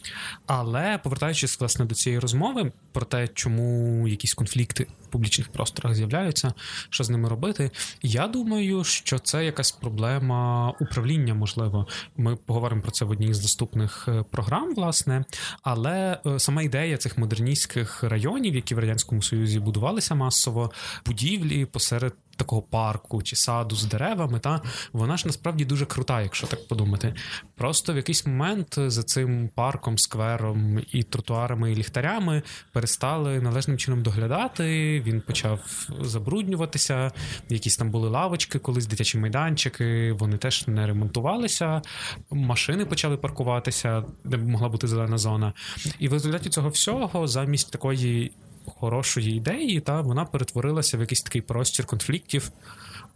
Але 0.47 0.99
повертаючись 0.99 1.61
власне 1.61 1.85
до 1.85 1.95
цієї 1.95 2.19
розмови 2.19 2.73
про 2.93 3.05
те, 3.05 3.29
чому 3.29 4.09
якісь 4.09 4.35
конфлікти 4.35 4.87
в 5.05 5.07
публічних 5.07 5.49
просторах 5.49 5.95
з'являються, 5.95 6.55
що 6.91 7.05
з 7.05 7.11
ними 7.11 7.29
робити, 7.29 7.71
я 8.03 8.29
думаю, 8.29 8.58
що 8.85 9.19
це 9.19 9.45
якась 9.45 9.71
проблема 9.71 10.71
управління, 10.81 11.35
можливо. 11.35 11.87
Ми 12.17 12.37
поговоримо 12.37 12.83
про 12.83 12.91
це 12.91 13.05
в 13.05 13.11
одній 13.11 13.35
з 13.35 13.41
доступних 13.41 14.09
е, 14.09 14.25
програм, 14.31 14.75
власне. 14.75 15.25
Але 15.63 16.21
е, 16.27 16.39
сама 16.39 16.63
ідея 16.63 16.97
цих 16.97 17.19
модерністських 17.19 18.03
районів, 18.03 18.55
які 18.55 18.75
в 18.75 18.79
радянському 18.79 19.23
союзі 19.23 19.61
будувалися 19.61 20.15
масово, 20.15 20.71
будівлі 21.07 21.65
посеред 21.65 22.15
такого 22.39 22.63
парку 22.63 23.23
чи 23.23 23.37
саду 23.37 23.77
з 23.77 23.85
деревами, 23.85 24.39
та 24.39 24.63
вона 24.93 25.17
ж 25.17 25.27
насправді 25.27 25.65
дуже 25.65 25.87
крута, 25.87 26.23
якщо 26.23 26.47
так 26.47 26.69
подумати. 26.69 27.15
Просто 27.57 27.93
в 27.93 27.97
якийсь 27.97 28.27
момент 28.27 28.79
за 28.87 29.03
цим 29.03 29.51
парком, 29.55 29.99
сквером 29.99 30.83
і 30.93 31.03
тротуарами 31.03 31.73
і 31.73 31.75
ліхтарями 31.75 32.43
перестали 32.73 33.41
належним 33.41 33.79
чином 33.79 34.03
доглядати. 34.03 35.01
Він 35.07 35.21
почав 35.21 35.89
забруднюватися. 36.01 37.13
Якісь 37.49 37.77
там 37.77 37.91
були 37.91 38.09
лавочки, 38.09 38.59
колись 38.59 38.87
дитячі 38.87 39.19
майданчики. 39.19 40.13
Вони 40.13 40.37
теж 40.37 40.69
не 40.69 40.87
ремонтувалися. 40.87 41.83
Машини 42.31 42.85
почали 42.85 43.17
паркуватися, 43.17 44.05
де 44.25 44.37
могла 44.37 44.69
бути 44.69 44.87
зелена 44.87 45.19
зона. 45.19 45.53
І 45.99 46.09
в 46.09 46.13
результаті 46.13 46.51
цього 46.51 46.69
всього 46.69 47.29
замість 47.29 47.71
такої 47.71 48.33
хорошої 48.69 49.37
ідеї, 49.37 49.81
та 49.81 50.01
вона 50.01 50.25
перетворилася 50.25 50.97
в 50.97 51.01
якийсь 51.01 51.23
такий 51.23 51.43
простір 51.43 51.87
конфліктів, 51.87 52.51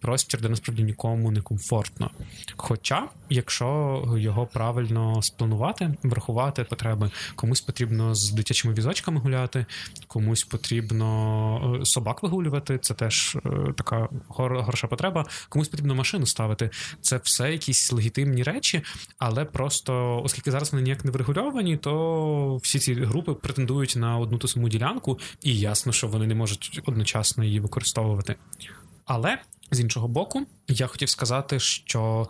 простір, 0.02 0.40
де 0.40 0.48
насправді 0.48 0.82
нікому 0.82 1.30
не 1.30 1.40
комфортно. 1.40 2.10
Хоча, 2.56 3.08
якщо 3.30 4.02
його 4.18 4.46
правильно 4.46 5.22
спланувати, 5.22 5.94
врахувати 6.02 6.64
потреби, 6.64 7.10
комусь 7.34 7.60
потрібно 7.60 8.14
з 8.14 8.30
дитячими 8.30 8.74
візочками 8.74 9.20
гуляти, 9.20 9.66
комусь 10.06 10.44
потрібно 10.44 11.78
е, 11.80 11.84
собак 11.84 12.22
вигулювати, 12.22 12.78
це 12.78 12.94
теж 12.94 13.36
е, 13.46 13.72
така 13.76 14.08
хороша 14.28 14.86
потреба, 14.86 15.26
комусь 15.48 15.68
потрібно 15.68 15.94
машину 15.94 16.26
ставити. 16.26 16.70
Це 17.00 17.20
все 17.22 17.52
якісь 17.52 17.92
легітимні 17.92 18.42
речі, 18.42 18.82
але 19.18 19.44
просто, 19.44 20.22
оскільки 20.24 20.50
зараз 20.50 20.72
вони 20.72 20.82
ніяк 20.84 21.04
не 21.04 21.10
врегульовані, 21.10 21.76
то 21.76 22.56
всі 22.56 22.78
ці 22.78 22.94
групи 22.94 23.34
претендують 23.34 23.94
на 23.96 24.18
одну 24.18 24.38
ту 24.38 24.48
саму 24.48 24.68
ділянку, 24.68 25.18
і 25.42 25.58
ясно, 25.58 25.92
що 25.92 26.08
вони 26.08 26.26
не 26.26 26.34
можуть 26.34 26.80
одночасно 26.86 27.44
її 27.44 27.60
використовувати. 27.60 28.36
Але 29.04 29.38
з 29.72 29.80
іншого 29.80 30.08
боку, 30.08 30.46
я 30.68 30.86
хотів 30.86 31.08
сказати, 31.08 31.60
що 31.60 32.28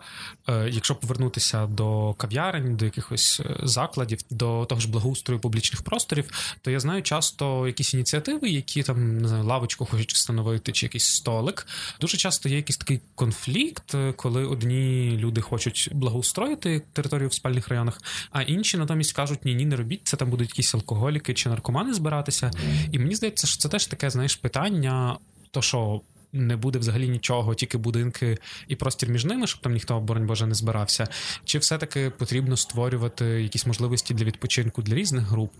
е, 0.49 0.69
якщо 0.71 0.95
повернутися 0.95 1.67
до 1.67 2.13
кав'ярень, 2.13 2.75
до 2.75 2.85
якихось 2.85 3.39
е, 3.45 3.55
закладів, 3.63 4.19
до 4.29 4.65
того 4.65 4.81
ж 4.81 4.89
благоустрою 4.89 5.41
публічних 5.41 5.81
просторів, 5.81 6.55
то 6.61 6.71
я 6.71 6.79
знаю 6.79 7.01
часто 7.01 7.67
якісь 7.67 7.93
ініціативи, 7.93 8.49
які 8.49 8.83
там 8.83 9.17
не 9.17 9.27
знаю, 9.27 9.43
лавочку 9.43 9.85
хочуть 9.85 10.13
встановити, 10.13 10.71
чи 10.71 10.85
якийсь 10.85 11.05
столик. 11.05 11.67
Дуже 12.01 12.17
часто 12.17 12.49
є 12.49 12.55
якийсь 12.55 12.77
такий 12.77 13.01
конфлікт, 13.15 13.95
е, 13.95 14.13
коли 14.13 14.45
одні 14.45 15.17
люди 15.17 15.41
хочуть 15.41 15.89
благоустроїти 15.93 16.81
територію 16.93 17.29
в 17.29 17.33
спальних 17.33 17.67
районах, 17.67 18.01
а 18.31 18.41
інші 18.41 18.77
натомість 18.77 19.13
кажуть, 19.13 19.45
ні, 19.45 19.55
ні, 19.55 19.65
не 19.65 19.75
робіть 19.75 20.01
це. 20.03 20.17
Там 20.17 20.29
будуть 20.29 20.49
якісь 20.49 20.75
алкоголіки 20.75 21.33
чи 21.33 21.49
наркомани 21.49 21.93
збиратися. 21.93 22.51
І 22.91 22.99
мені 22.99 23.15
здається, 23.15 23.47
що 23.47 23.57
це 23.57 23.69
теж 23.69 23.85
таке, 23.85 24.09
знаєш, 24.09 24.35
питання. 24.35 25.17
То 25.51 25.61
що 25.61 26.01
не 26.33 26.55
буде 26.55 26.79
взагалі 26.79 27.09
нічого, 27.09 27.55
тільки 27.55 27.77
будинки 27.77 28.37
і 28.67 28.75
простір 28.75 29.09
між 29.09 29.25
ними, 29.25 29.47
щоб 29.47 29.61
там 29.61 29.73
ніхто, 29.73 29.99
боронь 29.99 30.27
Боже, 30.27 30.47
не 30.47 30.55
збирався. 30.55 31.07
Чи 31.45 31.57
все-таки 31.57 32.09
потрібно 32.09 32.57
створювати 32.57 33.25
якісь 33.25 33.65
можливості 33.65 34.13
для 34.13 34.25
відпочинку 34.25 34.81
для 34.81 34.95
різних 34.95 35.23
груп? 35.23 35.53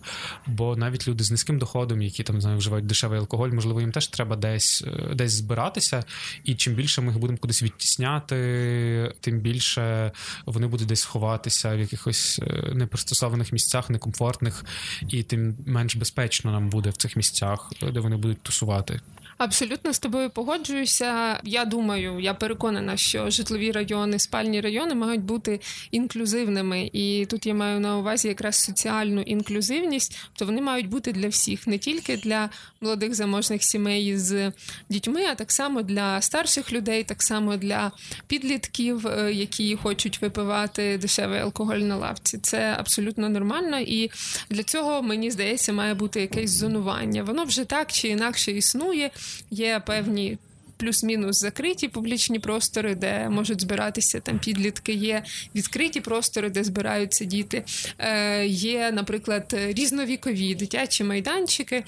Бо 0.48 0.76
навіть 0.76 1.08
люди 1.08 1.24
з 1.24 1.32
низьким 1.32 1.60
доходом, 1.60 2.02
які 2.02 2.24
там 2.24 2.42
знаю, 2.42 2.58
вживають 2.58 2.86
дешевий 2.86 3.20
алкоголь, 3.20 3.50
можливо, 3.50 3.82
їм 3.82 3.92
теж 3.92 4.08
треба 4.08 4.36
десь 4.36 4.84
е, 4.88 5.16
десь 5.16 5.32
збиратися. 5.32 6.04
І 6.44 6.56
чим 6.56 6.74
більше 6.74 7.02
ми 7.02 7.08
їх 7.08 7.20
будемо 7.20 7.38
кудись 7.38 7.64
відтісняти, 7.64 9.14
тим 9.20 9.40
більше 9.40 10.12
вони 10.46 10.68
будуть 10.68 10.88
десь 10.88 11.04
ховатися 11.04 11.76
в 11.76 11.80
якихось 11.80 12.40
е, 12.44 12.72
непристосованих 12.74 13.54
місцях, 13.54 13.90
некомфортних, 13.90 14.66
і 15.08 15.24
тим 15.24 15.56
менш 15.66 15.96
безпечно 15.96 16.52
нам 16.52 16.70
буде 16.70 16.90
в 16.90 16.98
цих 16.98 17.16
місцях, 17.16 17.72
де 17.94 18.00
вони 18.00 18.18
будуть 18.18 18.42
тусувати. 18.42 19.02
Абсолютно 19.38 19.94
з 19.94 20.00
тобою 20.00 20.30
погоджуюся. 20.30 21.40
Я 21.44 21.66
думаю, 21.66 22.20
я 22.20 22.34
переконана, 22.34 22.98
що 22.98 23.30
житлові 23.30 23.72
райони, 23.72 24.20
спальні 24.20 24.62
райони 24.62 24.96
мають 24.96 25.22
бути 25.22 25.60
інклюзивними, 25.92 26.90
і 26.94 27.26
тут 27.30 27.46
я 27.46 27.54
маю 27.54 27.80
на 27.80 27.98
увазі 27.98 28.28
якраз 28.28 28.56
соціальну 28.56 29.22
інклюзивність, 29.22 30.18
то 30.36 30.46
вони 30.46 30.62
мають 30.62 30.90
бути 30.90 31.12
для 31.12 31.28
всіх, 31.28 31.68
не 31.68 31.78
тільки 31.78 32.18
для 32.18 32.50
молодих 32.82 33.16
заможних 33.16 33.64
сімей 33.64 34.18
з 34.18 34.52
дітьми, 34.90 35.26
а 35.32 35.36
так 35.36 35.52
само 35.52 35.82
для 35.82 36.22
старших 36.22 36.74
людей, 36.74 37.04
так 37.04 37.24
само 37.24 37.58
для 37.58 37.92
підлітків, 38.28 39.08
е, 39.08 39.34
які 39.34 39.76
хочуть 39.76 40.22
випивати 40.22 40.98
дешевий 40.98 41.40
алкоголь 41.40 41.78
на 41.78 41.96
лавці. 41.96 42.38
Це 42.38 42.76
абсолютно 42.80 43.30
нормально, 43.30 43.80
і 43.80 44.12
для 44.50 44.64
цього 44.64 45.02
мені 45.02 45.32
здається, 45.32 45.74
має 45.74 45.94
бути 45.94 46.22
якесь 46.22 46.52
зонування. 46.52 47.24
Воно 47.24 47.44
вже 47.44 47.66
так 47.66 47.92
чи 47.92 48.08
інакше 48.08 48.52
існує 48.52 49.12
є 49.52 49.82
певні. 49.86 50.38
Плюс-мінус 50.78 51.40
закриті 51.40 51.88
публічні 51.88 52.40
простори, 52.40 52.96
де 52.96 53.30
можуть 53.30 53.62
збиратися 53.62 54.20
там 54.20 54.40
підлітки, 54.40 54.94
є 54.94 55.24
відкриті 55.56 56.02
простори, 56.02 56.50
де 56.50 56.64
збираються 56.64 57.26
діти. 57.26 57.64
Е, 57.98 58.46
Є, 58.46 58.92
наприклад, 58.92 59.56
різновікові 59.58 60.56
дитячі 60.56 61.04
майданчики, 61.04 61.84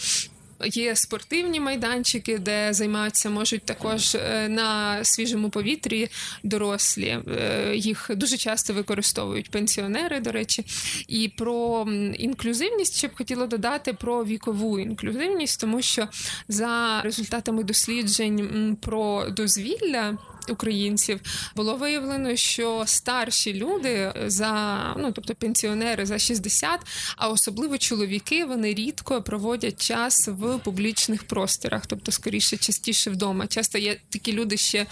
Є 0.66 0.96
спортивні 0.96 1.60
майданчики, 1.60 2.38
де 2.38 2.74
займаються 2.74 3.30
можуть 3.30 3.64
також 3.64 4.16
е, 4.16 4.50
на 4.50 5.04
свіжому 5.04 5.50
повітрі 5.50 6.10
дорослі. 6.44 7.20
Е, 7.28 7.76
їх 7.76 8.12
дуже 8.16 8.38
часто 8.38 8.74
використовують 8.74 9.52
пенсіонери, 9.52 10.20
до 10.20 10.32
речі. 10.32 10.66
І 11.08 11.32
про 11.38 11.88
інклюзивність 12.18 12.98
ще 12.98 13.08
б 13.08 13.16
хотіла 13.16 13.48
додати 13.48 13.94
про 13.94 14.26
вікову 14.26 14.80
інклюзивність, 14.80 15.62
тому 15.62 15.82
що 15.82 16.08
за 16.48 17.02
результатами 17.02 17.64
досліджень 17.64 18.78
про 18.82 19.30
дозвілля 19.30 20.18
українців 20.50 21.20
було 21.56 21.76
виявлено, 21.76 22.36
що 22.36 22.84
старші 22.86 23.54
люди 23.54 24.14
за 24.26 24.94
ну 24.98 25.12
тобто 25.12 25.36
пенсіонери 25.36 26.06
за 26.06 26.20
60, 26.20 26.80
а 27.18 27.30
особливо 27.30 27.78
чоловіки, 27.78 28.46
вони 28.46 28.74
рідко 28.74 29.22
проводять 29.22 29.82
час 29.82 30.28
в 30.28 30.58
публічних 30.58 31.24
просторах, 31.24 31.86
тобто 31.86 32.12
скоріше 32.12 32.58
частіше 32.58 33.10
вдома. 33.10 33.48
Часто 33.48 33.78
є 33.78 33.98
такі 34.10 34.34
люди 34.34 34.58
ще 34.58 34.86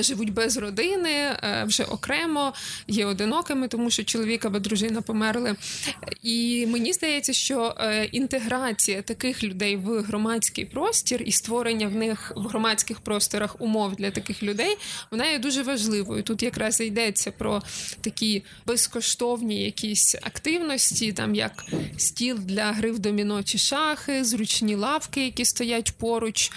живуть 0.00 0.32
без 0.32 0.56
родини, 0.56 1.10
е, 1.10 1.64
вже 1.66 1.84
окремо, 1.84 2.52
є 2.88 3.06
одинокими, 3.06 3.68
тому 3.68 3.90
що 3.90 4.04
чоловік 4.04 4.44
або 4.44 4.58
дружина 4.58 5.02
померли. 5.02 5.56
І 6.22 6.66
мені 6.66 6.92
здається, 6.92 7.32
що 7.32 7.74
е, 7.78 8.04
інтеграція 8.04 9.02
таких 9.02 9.44
людей 9.44 9.76
в 9.76 10.02
громадський 10.02 10.64
простір 10.64 11.22
і 11.26 11.32
створення 11.32 11.88
в 11.88 11.94
них 11.94 12.32
в 12.36 12.40
громадських 12.40 13.00
просторах 13.00 13.60
умов 13.60 13.96
для 13.96 14.10
таких 14.10 14.42
людей, 14.42 14.76
вона 15.10 15.26
є 15.26 15.38
дуже 15.38 15.62
важливою. 15.62 16.22
Тут 16.22 16.42
якраз 16.42 16.80
йдеться 16.80 17.30
про 17.30 17.62
такі 18.00 18.42
безкоштовні 18.66 19.64
якісь 19.64 20.14
активності, 20.14 21.12
там 21.12 21.34
як 21.34 21.64
стіл 21.96 22.38
для 22.38 22.72
гри 22.72 22.92
в 22.92 22.98
доміно 22.98 23.42
чи 23.42 23.58
шахи, 23.58 24.24
зручні 24.24 24.74
лавки, 24.74 25.24
які 25.24 25.44
стоять 25.44 25.92
поруч, 25.98 26.52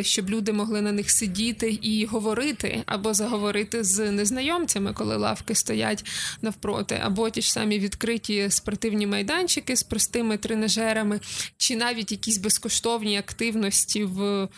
щоб 0.00 0.30
люди 0.30 0.52
могли 0.52 0.80
на 0.80 0.92
них 0.92 1.10
сидіти 1.10 1.78
і 1.82 2.04
говорити 2.04 2.39
поговорити 2.40 2.82
або 2.86 3.14
заговорити 3.14 3.84
з 3.84 4.10
незнайомцями, 4.10 4.92
коли 4.92 5.16
лавки 5.16 5.54
стоять 5.54 6.04
навпроти, 6.42 7.00
або 7.02 7.30
ті 7.30 7.42
ж 7.42 7.52
самі 7.52 7.78
відкриті 7.78 8.50
спортивні 8.50 9.06
майданчики 9.06 9.76
з 9.76 9.82
простими 9.82 10.36
тренажерами, 10.36 11.20
чи 11.56 11.76
навіть 11.76 12.12
якісь 12.12 12.38
безкоштовні 12.38 13.18
активності 13.18 14.04
в 14.04 14.48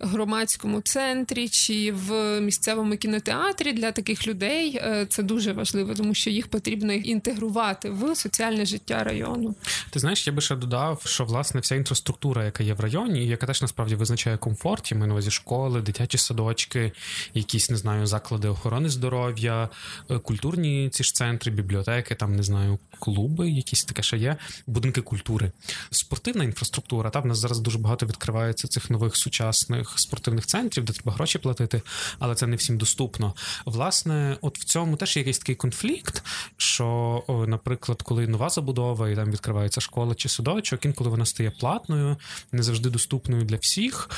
громадському 0.00 0.80
центрі 0.80 1.48
чи 1.48 1.92
в 1.92 2.40
місцевому 2.40 2.96
кінотеатрі 2.96 3.72
для 3.72 3.92
таких 3.92 4.26
людей 4.26 4.76
е, 4.76 5.06
це 5.08 5.22
дуже 5.22 5.52
важливо, 5.52 5.94
тому 5.94 6.14
що 6.14 6.30
їх 6.30 6.48
потрібно 6.48 6.92
інтегрувати 6.92 7.90
в 7.90 8.16
соціальне 8.16 8.66
життя 8.66 9.04
району. 9.04 9.54
Ти 9.90 9.98
знаєш, 9.98 10.26
я 10.26 10.32
би 10.32 10.40
ще 10.40 10.56
додав, 10.56 11.02
що 11.04 11.24
власне 11.24 11.60
вся 11.60 11.74
інфраструктура, 11.74 12.44
яка 12.44 12.62
є 12.62 12.74
в 12.74 12.80
районі, 12.80 13.26
яка 13.26 13.46
теж 13.46 13.62
насправді 13.62 13.94
визначає 13.94 14.36
комфорт, 14.36 14.92
я 14.92 14.98
маю 14.98 15.30
школи, 15.30 15.80
дитячі 15.80 16.18
садочки, 16.18 16.92
якісь 17.34 17.70
не 17.70 17.76
знаю, 17.76 18.06
заклади 18.06 18.48
охорони 18.48 18.88
здоров'я, 18.88 19.68
е, 20.10 20.18
культурні 20.18 20.88
ці 20.92 21.04
ж 21.04 21.14
центри, 21.14 21.52
бібліотеки, 21.52 22.14
там 22.14 22.36
не 22.36 22.42
знаю, 22.42 22.78
клуби, 22.98 23.50
якісь 23.50 23.84
таке 23.84 24.02
ще 24.02 24.16
є, 24.16 24.36
будинки 24.66 25.00
культури, 25.00 25.52
спортивна 25.90 26.44
інфраструктура. 26.44 27.10
Там 27.10 27.22
в 27.22 27.26
нас 27.26 27.38
зараз 27.38 27.58
дуже 27.58 27.78
багато 27.78 28.06
відкривається 28.06 28.68
цих 28.68 28.90
нових 28.90 29.16
сучасних 29.16 29.89
спортивних 29.98 30.46
центрів, 30.46 30.84
де 30.84 30.92
треба 30.92 31.12
гроші 31.12 31.38
платити, 31.38 31.82
але 32.18 32.34
це 32.34 32.46
не 32.46 32.56
всім 32.56 32.78
доступно. 32.78 33.34
Власне, 33.64 34.36
от 34.40 34.58
в 34.58 34.64
цьому 34.64 34.96
теж 34.96 35.16
є 35.16 35.20
якийсь 35.20 35.38
такий 35.38 35.54
конфлікт, 35.54 36.22
що, 36.56 37.22
наприклад, 37.48 38.02
коли 38.02 38.26
нова 38.26 38.50
забудова 38.50 39.08
і 39.08 39.16
там 39.16 39.30
відкривається 39.30 39.80
школа 39.80 40.14
чи 40.14 40.28
садочок, 40.28 40.84
інколи 40.84 41.10
вона 41.10 41.26
стає 41.26 41.50
платною, 41.50 42.16
не 42.52 42.62
завжди 42.62 42.90
доступною 42.90 43.44
для 43.44 43.56
всіх 43.56 44.08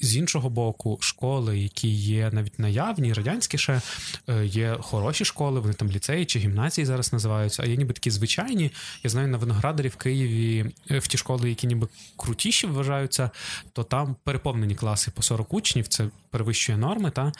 з 0.00 0.16
іншого 0.16 0.50
боку, 0.50 0.98
школи, 1.00 1.58
які 1.58 1.88
є 1.88 2.30
навіть 2.32 2.58
наявні, 2.58 3.12
радянські 3.12 3.58
ще 3.58 3.80
е, 4.28 4.46
є 4.46 4.76
хороші 4.80 5.24
школи, 5.24 5.60
вони 5.60 5.74
там 5.74 5.90
ліцеї 5.90 6.26
чи 6.26 6.38
гімназії 6.38 6.84
зараз 6.84 7.12
називаються, 7.12 7.62
а 7.62 7.66
є 7.66 7.76
ніби 7.76 7.94
такі 7.94 8.10
звичайні. 8.10 8.70
Я 9.04 9.10
знаю 9.10 9.28
на 9.28 9.38
виноградарі 9.38 9.88
в 9.88 9.96
Києві 9.96 10.72
е, 10.90 10.98
в 10.98 11.06
ті 11.06 11.18
школи, 11.18 11.48
які 11.48 11.66
ніби 11.66 11.88
крутіші 12.16 12.66
вважаються, 12.66 13.30
то 13.72 13.84
там 13.84 14.16
переповнені 14.24 14.74
класи 14.74 15.10
по 15.10 15.22
40 15.22 15.54
учнів, 15.54 15.88
це 15.88 16.08
перевищує 16.30 16.78
норми. 16.78 17.10
Та 17.10 17.32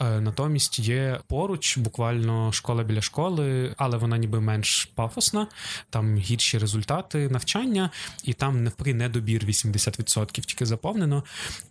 е, 0.00 0.20
натомість 0.20 0.78
є 0.78 1.20
поруч, 1.26 1.78
буквально 1.78 2.52
школа 2.52 2.82
біля 2.82 3.00
школи, 3.00 3.74
але 3.76 3.96
вона 3.96 4.18
ніби 4.18 4.40
менш 4.40 4.90
пафосна, 4.94 5.46
там 5.90 6.16
гірші 6.16 6.58
результати 6.58 7.28
навчання, 7.28 7.90
і 8.24 8.32
там 8.32 8.64
навпаки 8.64 8.94
недобір 8.94 9.44
80% 9.44 10.26
тільки 10.26 10.66
заповнено. 10.66 11.24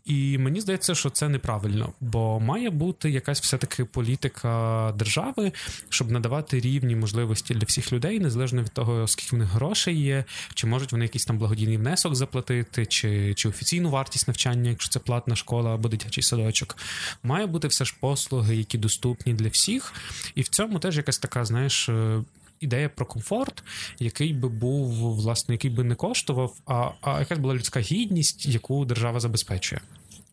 І 0.06 0.27
і 0.34 0.38
мені 0.38 0.62
здається, 0.62 0.96
що 0.96 1.10
це 1.10 1.30
неправильно, 1.30 1.94
бо 2.02 2.40
має 2.40 2.70
бути 2.70 3.10
якась 3.10 3.42
все-таки 3.42 3.86
політика 3.86 4.94
держави, 4.98 5.52
щоб 5.90 6.12
надавати 6.12 6.60
рівні 6.60 6.96
можливості 6.96 7.54
для 7.54 7.66
всіх 7.66 7.94
людей, 7.94 8.20
незалежно 8.20 8.62
від 8.62 8.72
того, 8.72 9.08
скільки 9.08 9.36
в 9.36 9.40
них 9.40 9.50
грошей 9.50 10.02
є, 10.02 10.24
чи 10.54 10.68
можуть 10.68 10.92
вони 10.92 11.06
якийсь 11.06 11.26
там 11.26 11.38
благодійний 11.38 11.78
внесок 11.78 12.16
заплатити, 12.16 12.86
чи 12.86 13.34
чи 13.34 13.50
офіційну 13.50 13.90
вартість 13.90 14.28
навчання, 14.28 14.70
якщо 14.70 14.90
це 14.90 15.00
платна 15.00 15.36
школа 15.36 15.74
або 15.74 15.90
дитячий 15.90 16.24
садочок. 16.24 16.78
Має 17.24 17.46
бути 17.46 17.68
все 17.68 17.86
ж 17.86 17.96
послуги, 18.00 18.56
які 18.56 18.78
доступні 18.78 19.34
для 19.34 19.50
всіх, 19.50 19.94
і 20.36 20.42
в 20.42 20.48
цьому 20.48 20.80
теж 20.80 20.98
якась 20.98 21.18
така, 21.18 21.46
знаєш. 21.46 21.90
Е, 21.90 22.24
ідея 22.60 22.90
про 22.90 23.06
комфорт, 23.06 23.64
який 24.00 24.34
би 24.34 24.50
був, 24.50 25.16
власне, 25.16 25.54
який 25.54 25.72
би 25.72 25.84
не 25.84 25.96
коштував, 25.96 26.56
а 26.66 26.90
а 27.02 27.20
якась 27.20 27.40
була 27.40 27.54
людська 27.56 27.80
гідність, 27.80 28.46
яку 28.46 28.86
держава 28.86 29.20
забезпечує. 29.20 29.82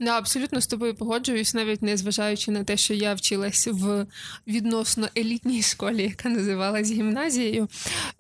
Да, 0.01 0.19
абсолютно 0.19 0.61
з 0.61 0.67
тобою 0.67 0.95
погоджуюсь, 0.95 1.55
навіть 1.55 1.83
не 1.83 1.97
зважаючи 1.97 2.51
на 2.51 2.65
те, 2.65 2.77
що 2.77 2.95
я 2.95 3.15
вчилась 3.15 3.69
в 3.73 4.07
відносно 4.47 5.09
елітній 5.17 5.63
школі, 5.63 6.03
яка 6.03 6.29
називалась 6.29 6.91
гімназією. 6.91 7.69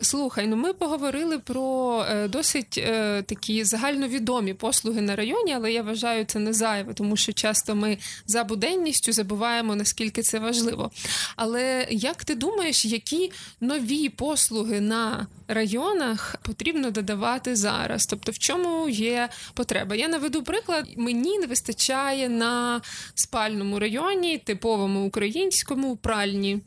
Слухай, 0.00 0.46
ну 0.46 0.56
ми 0.56 0.72
поговорили 0.72 1.38
про 1.38 2.06
е, 2.08 2.28
досить 2.28 2.78
е, 2.78 3.22
такі 3.22 3.64
загальновідомі 3.64 4.54
послуги 4.54 5.00
на 5.00 5.16
районі, 5.16 5.52
але 5.54 5.72
я 5.72 5.82
вважаю 5.82 6.24
це 6.24 6.38
не 6.38 6.52
зайве, 6.52 6.94
тому 6.94 7.16
що 7.16 7.32
часто 7.32 7.74
ми 7.74 7.98
за 8.26 8.44
буденністю 8.44 9.12
забуваємо 9.12 9.76
наскільки 9.76 10.22
це 10.22 10.38
важливо. 10.38 10.90
Але 11.36 11.86
як 11.90 12.24
ти 12.24 12.34
думаєш, 12.34 12.84
які 12.84 13.32
нові 13.60 14.08
послуги 14.08 14.80
на 14.80 15.26
районах 15.48 16.36
потрібно 16.42 16.90
додавати 16.90 17.56
зараз? 17.56 18.06
Тобто, 18.06 18.32
в 18.32 18.38
чому 18.38 18.88
є 18.88 19.28
потреба? 19.54 19.96
Я 19.96 20.08
наведу 20.08 20.42
приклад, 20.42 20.88
мені 20.96 21.38
не 21.38 21.46
вистачає 21.46 22.28
на 22.28 22.80
спальному 23.14 23.78
районі, 23.78 24.38
типовому 24.38 25.06
українському 25.06 25.96
пральні 25.96 26.60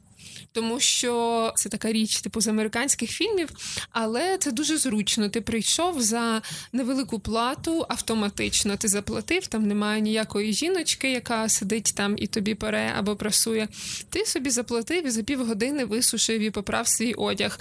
тому 0.58 0.80
що 0.80 1.54
це 1.56 1.70
така 1.70 1.92
річ, 1.92 2.22
типу 2.22 2.42
з 2.42 2.48
американських 2.48 3.12
фільмів, 3.12 3.50
але 3.92 4.38
це 4.38 4.52
дуже 4.52 4.78
зручно. 4.78 5.30
Ти 5.30 5.42
прийшов 5.42 6.02
за 6.02 6.42
невелику 6.74 7.20
плату 7.20 7.86
автоматично. 7.90 8.78
Ти 8.78 8.88
заплатив, 8.88 9.48
там 9.48 9.68
немає 9.68 10.02
ніякої 10.02 10.54
жіночки, 10.54 11.12
яка 11.12 11.50
сидить 11.50 11.94
там 11.96 12.16
і 12.18 12.28
тобі 12.28 12.56
пере 12.56 12.94
або 12.98 13.16
прасує. 13.16 13.68
Ти 14.10 14.26
собі 14.26 14.50
заплатив 14.50 15.08
і 15.08 15.10
за 15.10 15.24
півгодини 15.24 15.86
висушив 15.86 16.42
і 16.42 16.50
поправ 16.50 16.88
свій 16.88 17.14
одяг. 17.14 17.60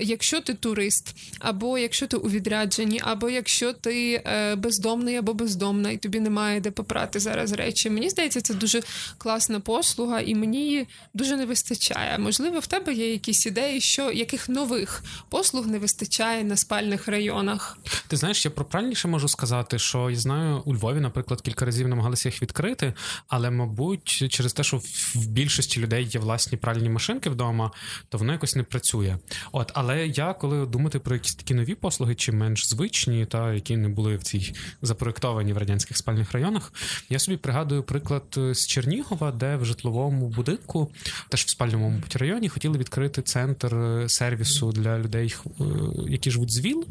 Якщо 0.00 0.40
ти 0.40 0.54
турист, 0.54 1.14
або 1.38 1.78
якщо 1.78 2.06
ти 2.06 2.16
у 2.16 2.28
відрядженні, 2.28 3.00
або 3.04 3.30
якщо 3.30 3.72
ти 3.72 4.22
е, 4.26 4.54
бездомний 4.54 5.16
або 5.16 5.34
бездомна, 5.34 5.90
і 5.90 5.96
тобі 5.96 6.20
немає 6.20 6.60
де 6.60 6.70
попрати 6.70 7.20
зараз 7.20 7.52
речі. 7.52 7.90
Мені 7.90 8.10
здається, 8.10 8.40
це 8.40 8.54
дуже 8.54 8.82
класна 9.18 9.60
послуга, 9.60 10.20
і 10.20 10.34
мені 10.34 10.86
дуже 11.14 11.36
не 11.36 11.46
вистачає 11.46 12.18
можливо, 12.40 12.60
в 12.60 12.66
тебе 12.66 12.94
є 12.94 13.12
якісь 13.12 13.46
ідеї, 13.46 13.80
що 13.80 14.12
яких 14.12 14.48
нових 14.48 15.04
послуг 15.28 15.66
не 15.66 15.78
вистачає 15.78 16.44
на 16.44 16.56
спальних 16.56 17.08
районах? 17.08 17.78
Ти 18.08 18.16
знаєш, 18.16 18.44
я 18.44 18.50
про 18.50 18.64
правильніше 18.64 19.08
можу 19.08 19.28
сказати, 19.28 19.78
що 19.78 20.10
я 20.10 20.16
знаю 20.16 20.62
у 20.64 20.74
Львові, 20.74 21.00
наприклад, 21.00 21.40
кілька 21.40 21.64
разів 21.64 21.88
намагалися 21.88 22.28
їх 22.28 22.42
відкрити, 22.42 22.94
але, 23.28 23.50
мабуть, 23.50 24.30
через 24.30 24.52
те, 24.52 24.62
що 24.62 24.76
в 25.14 25.26
більшості 25.26 25.80
людей 25.80 26.08
є 26.12 26.20
власні 26.20 26.58
пральні 26.58 26.88
машинки 26.88 27.30
вдома, 27.30 27.70
то 28.08 28.18
воно 28.18 28.32
якось 28.32 28.56
не 28.56 28.62
працює. 28.62 29.18
От, 29.52 29.72
але 29.74 30.06
я 30.06 30.32
коли 30.32 30.66
думати 30.66 30.98
про 30.98 31.14
якісь 31.14 31.34
такі 31.34 31.54
нові 31.54 31.74
послуги, 31.74 32.14
чи 32.14 32.32
менш 32.32 32.68
звичні, 32.68 33.26
та 33.26 33.52
які 33.54 33.76
не 33.76 33.88
були 33.88 34.16
в 34.16 34.22
цій 34.22 34.54
запроектовані 34.82 35.52
в 35.52 35.58
радянських 35.58 35.96
спальних 35.96 36.32
районах, 36.32 36.72
я 37.08 37.18
собі 37.18 37.36
пригадую 37.36 37.82
приклад 37.82 38.24
з 38.36 38.66
Чернігова, 38.66 39.32
де 39.32 39.56
в 39.56 39.64
житловому 39.64 40.28
будинку, 40.28 40.92
теж 41.28 41.44
в 41.44 41.48
спальному 41.48 42.02
районі 42.18 42.48
хотіли 42.48 42.78
відкрити 42.78 43.22
центр 43.22 43.74
е, 43.74 44.08
сервісу 44.08 44.72
для 44.72 44.98
людей, 44.98 45.34
е, 45.46 45.64
які 46.08 46.30
живуть 46.30 46.50
з 46.50 46.60
ВІЛ, 46.60 46.86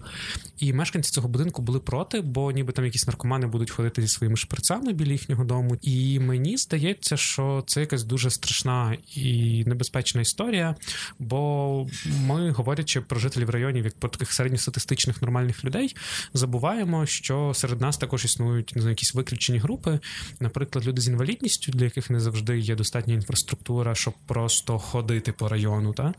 і 0.59 0.73
мешканці 0.73 1.11
цього 1.11 1.27
будинку 1.27 1.61
були 1.61 1.79
проти, 1.79 2.21
бо 2.21 2.51
ніби 2.51 2.73
там 2.73 2.85
якісь 2.85 3.07
наркомани 3.07 3.47
будуть 3.47 3.71
ходити 3.71 4.01
зі 4.01 4.07
своїми 4.07 4.37
шприцами 4.37 4.93
біля 4.93 5.11
їхнього 5.11 5.43
дому. 5.43 5.77
І 5.81 6.19
мені 6.19 6.57
здається, 6.57 7.17
що 7.17 7.63
це 7.67 7.81
якась 7.81 8.03
дуже 8.03 8.29
страшна 8.29 8.97
і 9.15 9.63
небезпечна 9.65 10.21
історія. 10.21 10.75
Бо 11.19 11.87
ми, 12.25 12.51
говорячи 12.51 13.01
про 13.01 13.19
жителів 13.19 13.49
районів, 13.49 13.85
як 13.85 13.95
про 13.99 14.09
таких 14.09 14.33
середньостатистичних 14.33 15.21
нормальних 15.21 15.65
людей, 15.65 15.95
забуваємо, 16.33 17.05
що 17.05 17.51
серед 17.55 17.81
нас 17.81 17.97
також 17.97 18.25
існують 18.25 18.75
не 18.75 18.81
знаю, 18.81 18.91
якісь 18.91 19.13
виключені 19.13 19.59
групи, 19.59 19.99
наприклад, 20.39 20.87
люди 20.87 21.01
з 21.01 21.07
інвалідністю, 21.07 21.71
для 21.71 21.85
яких 21.85 22.09
не 22.09 22.19
завжди 22.19 22.59
є 22.59 22.75
достатня 22.75 23.13
інфраструктура, 23.13 23.95
щоб 23.95 24.13
просто 24.25 24.79
ходити 24.79 25.16
ходити 25.17 25.31
по 25.31 25.47
району, 25.47 25.93
та? 25.93 26.13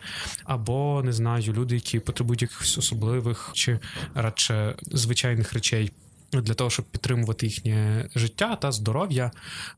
або 0.44 1.02
не 1.04 1.12
знаю, 1.12 1.52
люди, 1.52 1.74
які 1.74 2.00
потребують 2.00 2.42
якихось 2.42 2.78
особливих 2.78 3.50
чи 3.54 3.78
радше 4.14 4.74
звичайних 4.92 5.52
речей. 5.52 5.92
Для 6.32 6.54
того, 6.54 6.70
щоб 6.70 6.84
підтримувати 6.84 7.46
їхнє 7.46 8.08
життя 8.14 8.56
та 8.56 8.72
здоров'я, 8.72 9.30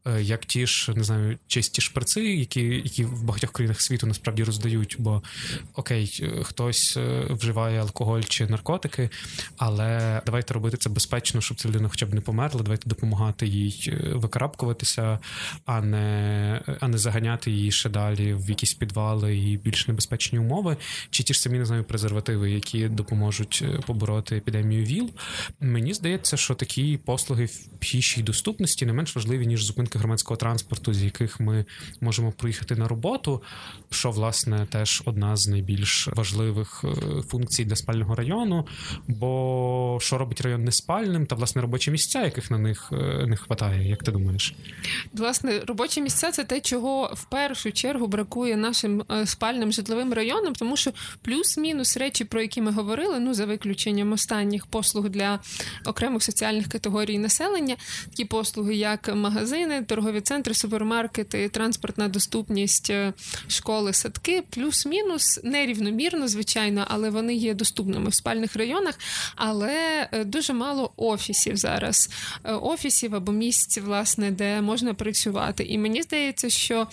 е, 0.06 0.22
як 0.22 0.44
ті 0.44 0.66
ж 0.66 0.94
не 0.94 1.04
знаю, 1.04 1.38
чисті 1.46 1.82
шприци, 1.82 2.24
які 2.24 2.60
які 2.60 3.04
в 3.04 3.24
багатьох 3.24 3.52
країнах 3.52 3.80
світу 3.80 4.06
насправді 4.06 4.44
роздають. 4.44 4.96
Бо 4.98 5.22
окей, 5.74 6.20
е, 6.22 6.44
хтось 6.44 6.96
е, 6.96 7.26
вживає 7.30 7.80
алкоголь 7.80 8.20
чи 8.20 8.46
наркотики, 8.46 9.10
але 9.56 10.22
давайте 10.26 10.54
робити 10.54 10.76
це 10.76 10.90
безпечно, 10.90 11.40
щоб 11.40 11.60
ця 11.60 11.68
людина 11.68 11.88
хоча 11.88 12.06
б 12.06 12.14
не 12.14 12.20
померла. 12.20 12.62
Давайте 12.62 12.88
допомагати 12.88 13.46
їй 13.46 13.98
викарабкуватися, 14.12 15.18
а 15.66 15.80
не 15.80 16.62
а 16.80 16.88
не 16.88 16.98
заганяти 16.98 17.50
її 17.50 17.72
ще 17.72 17.88
далі 17.88 18.34
в 18.34 18.50
якісь 18.50 18.74
підвали 18.74 19.38
і 19.38 19.56
більш 19.56 19.88
небезпечні 19.88 20.38
умови, 20.38 20.76
чи 21.10 21.22
ті 21.22 21.34
ж 21.34 21.40
самі 21.40 21.58
не 21.58 21.64
знаю 21.64 21.84
презервативи, 21.84 22.50
які 22.50 22.88
допоможуть 22.88 23.64
побороти 23.86 24.36
епідемію 24.36 24.84
ВІЛ. 24.84 25.10
Мені 25.60 25.94
здається 25.94 26.36
що 26.40 26.54
такі 26.54 26.98
послуги 27.04 27.44
в 27.44 27.68
пішій 27.78 28.22
доступності 28.22 28.86
не 28.86 28.92
менш 28.92 29.16
важливі, 29.16 29.46
ніж 29.46 29.64
зупинки 29.64 29.98
громадського 29.98 30.36
транспорту, 30.36 30.94
з 30.94 31.02
яких 31.02 31.40
ми 31.40 31.64
можемо 32.00 32.32
проїхати 32.32 32.76
на 32.76 32.88
роботу, 32.88 33.42
що 33.90 34.10
власне 34.10 34.66
теж 34.70 35.02
одна 35.04 35.36
з 35.36 35.48
найбільш 35.48 36.08
важливих 36.08 36.84
е, 36.84 37.22
функцій 37.22 37.64
для 37.64 37.76
спального 37.76 38.14
району. 38.14 38.66
Бо 39.08 39.98
що 40.02 40.18
робить 40.18 40.40
район 40.40 40.64
неспальним, 40.64 41.26
та 41.26 41.34
власне 41.34 41.62
робочі 41.62 41.90
місця, 41.90 42.24
яких 42.24 42.50
на 42.50 42.58
них 42.58 42.88
е, 42.92 42.96
не 43.26 43.36
вистачає, 43.36 43.88
як 43.88 44.02
ти 44.02 44.12
думаєш? 44.12 44.54
Власне, 45.12 45.60
робочі 45.66 46.00
місця 46.00 46.30
це 46.30 46.44
те, 46.44 46.60
чого 46.60 47.12
в 47.14 47.24
першу 47.24 47.72
чергу 47.72 48.06
бракує 48.06 48.56
нашим 48.56 49.02
е, 49.10 49.26
спальним 49.26 49.72
житловим 49.72 50.12
районам, 50.12 50.54
тому 50.54 50.76
що 50.76 50.90
плюс-мінус 51.22 51.96
речі, 51.96 52.24
про 52.24 52.42
які 52.42 52.60
ми 52.60 52.72
говорили, 52.72 53.20
ну 53.20 53.34
за 53.34 53.46
виключенням 53.46 54.12
останніх 54.12 54.66
послуг 54.66 55.08
для 55.08 55.38
окремих 55.86 56.22
соціальних 56.30 56.68
категорій 56.68 57.18
населення, 57.18 57.76
такі 58.10 58.24
послуги, 58.24 58.74
як 58.74 59.14
магазини, 59.14 59.82
торгові 59.82 60.20
центри, 60.20 60.54
супермаркети, 60.54 61.48
транспортна 61.48 62.08
доступність, 62.08 62.90
е, 62.90 63.12
школи, 63.48 63.92
садки, 63.92 64.42
плюс-мінус 64.50 65.40
нерівномірно, 65.44 66.28
звичайно, 66.28 66.84
але 66.88 67.10
вони 67.10 67.34
є 67.34 67.54
доступними 67.54 68.08
в 68.10 68.14
спальних 68.14 68.56
районах. 68.56 68.98
Але 69.36 70.08
е, 70.12 70.24
дуже 70.24 70.52
мало 70.52 70.92
офісів 70.96 71.56
зараз, 71.56 72.10
е, 72.44 72.52
офісів 72.52 73.14
або 73.14 73.32
місць, 73.32 73.78
власне, 73.78 74.30
де 74.30 74.60
можна 74.60 74.94
працювати. 74.94 75.64
І 75.64 75.78
мені 75.78 76.02
здається, 76.02 76.50
що 76.50 76.86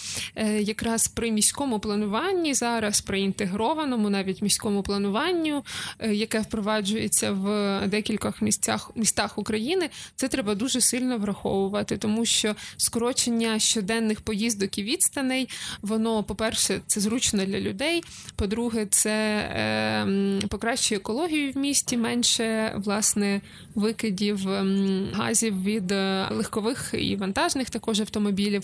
якраз 0.59 1.07
при 1.07 1.31
міському 1.31 1.79
плануванні 1.79 2.53
зараз, 2.53 3.01
при 3.01 3.19
інтегрованому, 3.19 4.09
навіть 4.09 4.41
міському 4.41 4.83
плануванню, 4.83 5.63
яке 6.11 6.39
впроваджується 6.39 7.31
в 7.31 7.81
декількох 7.87 8.41
місцях 8.41 8.91
містах 8.95 9.26
України, 9.35 9.89
це 10.15 10.27
треба 10.27 10.55
дуже 10.55 10.81
сильно 10.81 11.17
враховувати, 11.17 11.97
тому 11.97 12.25
що 12.25 12.55
скорочення 12.77 13.59
щоденних 13.59 14.21
поїздок 14.21 14.77
і 14.77 14.83
відстаней, 14.83 15.49
воно, 15.81 16.23
по-перше, 16.23 16.81
це 16.87 16.99
зручно 17.01 17.45
для 17.45 17.59
людей. 17.59 18.03
По-друге, 18.35 18.85
це 18.85 19.37
е, 19.37 20.47
покращує 20.47 20.99
екологію 20.99 21.51
в 21.51 21.57
місті, 21.57 21.97
менше 21.97 22.73
власне 22.75 23.41
викидів 23.75 24.49
ем, 24.49 25.07
газів 25.13 25.63
від 25.63 25.91
е, 25.91 26.27
легкових 26.31 26.93
і 26.97 27.15
вантажних 27.15 27.69
також 27.69 27.99
автомобілів. 27.99 28.63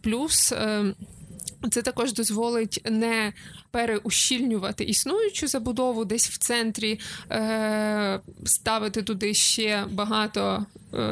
Плюс. 0.00 0.52
Е, 0.52 0.94
це 1.70 1.82
також 1.82 2.12
дозволить 2.12 2.80
не 2.90 3.32
переущільнювати 3.70 4.84
існуючу 4.84 5.46
забудову 5.46 6.04
десь 6.04 6.28
в 6.28 6.38
центрі, 6.38 7.00
е, 7.30 8.20
ставити 8.44 9.02
туди 9.02 9.34
ще 9.34 9.84
багато 9.90 10.66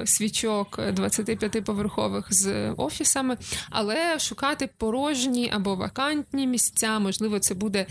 свічок 0.04 0.78
25-поверхових 0.78 2.24
з 2.30 2.70
офісами, 2.70 3.36
але 3.70 4.18
шукати 4.18 4.68
порожні 4.76 5.50
або 5.54 5.74
вакантні 5.74 6.46
місця. 6.46 6.98
Можливо, 6.98 7.38
це 7.38 7.54
буде 7.54 7.86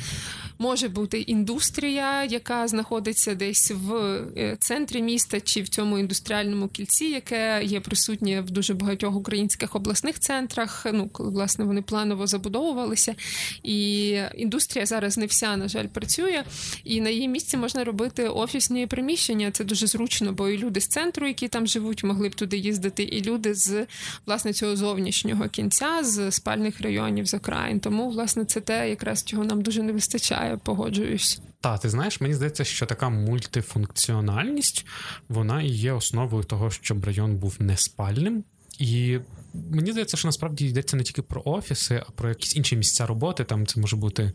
може 0.60 0.88
бути 0.88 1.19
індустрія, 1.19 2.23
яка 2.23 2.67
знаходиться 2.67 3.36
десь 3.36 3.71
в 3.71 3.93
е, 4.38 4.58
центрі 4.60 5.02
міста 5.02 5.41
чи 5.41 5.62
в 5.62 5.69
цьому 5.69 5.99
індустріальному 5.99 6.67
кільці, 6.67 7.06
яке 7.06 7.62
є 7.63 7.80
присутнє 7.80 8.41
в 8.41 8.52
дуже 8.52 8.73
багатьох 8.73 9.15
українських 9.15 9.75
обласних 9.75 10.19
центрах. 10.19 10.86
Ну, 10.93 11.10
коли 11.10 11.30
власне 11.30 11.65
вони 11.65 11.82
планово 11.82 12.28
забудовувалися. 12.28 13.15
І 13.63 14.10
індустрія 14.36 14.86
зараз 14.86 15.17
не 15.17 15.25
вся, 15.25 15.58
на 15.58 15.67
жаль, 15.67 15.88
працює, 15.88 16.43
і 16.84 17.02
на 17.02 17.10
її 17.10 17.28
місці 17.28 17.58
можна 17.58 17.84
робити 17.84 18.28
офісні 18.28 18.88
приміщення. 18.88 19.52
Це 19.52 19.63
дуже 19.63 19.88
зручно, 19.88 20.34
бо 20.34 20.49
і 20.49 20.58
люди 20.58 20.82
з 20.82 20.88
центру, 20.88 21.28
які 21.28 21.47
там 21.47 21.67
живуть 21.67 21.78
живуть, 21.79 22.03
могли 22.03 22.29
б 22.29 22.35
туди 22.35 22.57
їздити 22.57 23.03
і 23.03 23.23
люди 23.23 23.53
з 23.55 23.87
власне 24.25 24.53
цього 24.53 24.75
зовнішнього 24.75 25.49
кінця, 25.49 26.03
з 26.03 26.31
спальних 26.31 26.81
районів 26.81 27.27
з 27.27 27.33
окраїн. 27.33 27.79
Тому, 27.79 28.09
власне, 28.09 28.45
це 28.45 28.61
те, 28.61 28.89
якраз 28.89 29.23
чого 29.23 29.43
нам 29.43 29.61
дуже 29.61 29.83
не 29.83 29.91
вистачає, 29.91 30.57
погоджуюсь. 30.63 31.41
Та, 31.61 31.77
ти 31.77 31.89
знаєш, 31.89 32.21
мені 32.21 32.33
здається, 32.33 32.63
що 32.63 32.85
така 32.85 33.09
мультифункціональність 33.09 34.85
вона 35.29 35.61
і 35.61 35.67
є 35.67 35.91
основою 35.91 36.43
того, 36.43 36.71
щоб 36.71 37.05
район 37.05 37.35
був 37.35 37.55
неспальним. 37.59 38.43
І 38.79 39.19
мені 39.53 39.91
здається, 39.91 40.17
що 40.17 40.27
насправді 40.27 40.65
йдеться 40.65 40.97
не 40.97 41.03
тільки 41.03 41.21
про 41.21 41.41
офіси, 41.45 42.03
а 42.07 42.11
про 42.11 42.29
якісь 42.29 42.55
інші 42.55 42.75
місця 42.75 43.05
роботи. 43.05 43.43
Там 43.43 43.67
це 43.67 43.79
може 43.79 43.95
бути 43.95 44.31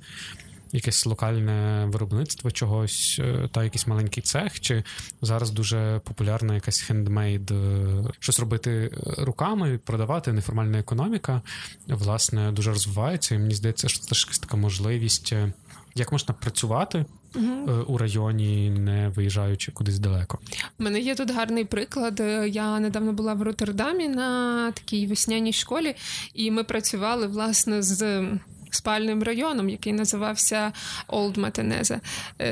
якесь 0.75 1.07
локальне 1.07 1.87
виробництво 1.87 2.51
чогось, 2.51 3.21
е, 3.21 3.49
та 3.53 3.65
якийсь 3.65 3.87
маленький 3.87 4.23
цех, 4.23 4.61
чи 4.61 4.85
зараз 5.23 5.51
дуже 5.51 6.01
популярна 6.05 6.55
якась 6.55 6.81
хендмейд, 6.81 7.51
е, 7.51 8.05
щось 8.21 8.41
робити 8.41 8.71
е, 8.71 9.25
руками, 9.25 9.79
продавати 9.85 10.33
неформальна 10.33 10.79
економіка, 10.79 11.43
власне, 11.87 12.53
дуже 12.53 12.71
розвивається. 12.71 13.35
І 13.35 13.39
мені 13.39 13.55
здається, 13.55 13.89
що 13.89 14.01
це 14.01 14.21
якась 14.21 14.39
така 14.39 14.57
можливість, 14.57 15.35
як 15.95 16.13
можна 16.13 16.35
працювати. 16.35 17.05
uh 17.35 17.83
У 17.83 17.99
районі, 17.99 18.71
не 18.71 19.09
виїжджаючи 19.09 19.73
кудись 19.73 19.99
далеко, 19.99 20.39
У 20.79 20.83
мене 20.83 21.01
є 21.01 21.15
тут 21.15 21.31
гарний 21.31 21.65
приклад. 21.65 22.23
Я 22.47 22.81
недавно 22.81 23.13
була 23.13 23.35
в 23.35 23.43
Роттердамі 23.43 24.09
на 24.09 24.73
такій 24.73 25.07
весняній 25.07 25.53
школі, 25.53 25.95
і 26.35 26.51
ми 26.51 26.65
працювали 26.65 27.27
власне 27.27 27.83
з 27.83 28.23
спальним 28.75 29.23
районом, 29.23 29.69
який 29.69 29.93
називався 29.93 30.73
Олд 31.07 31.37
Матенезе, 31.37 32.01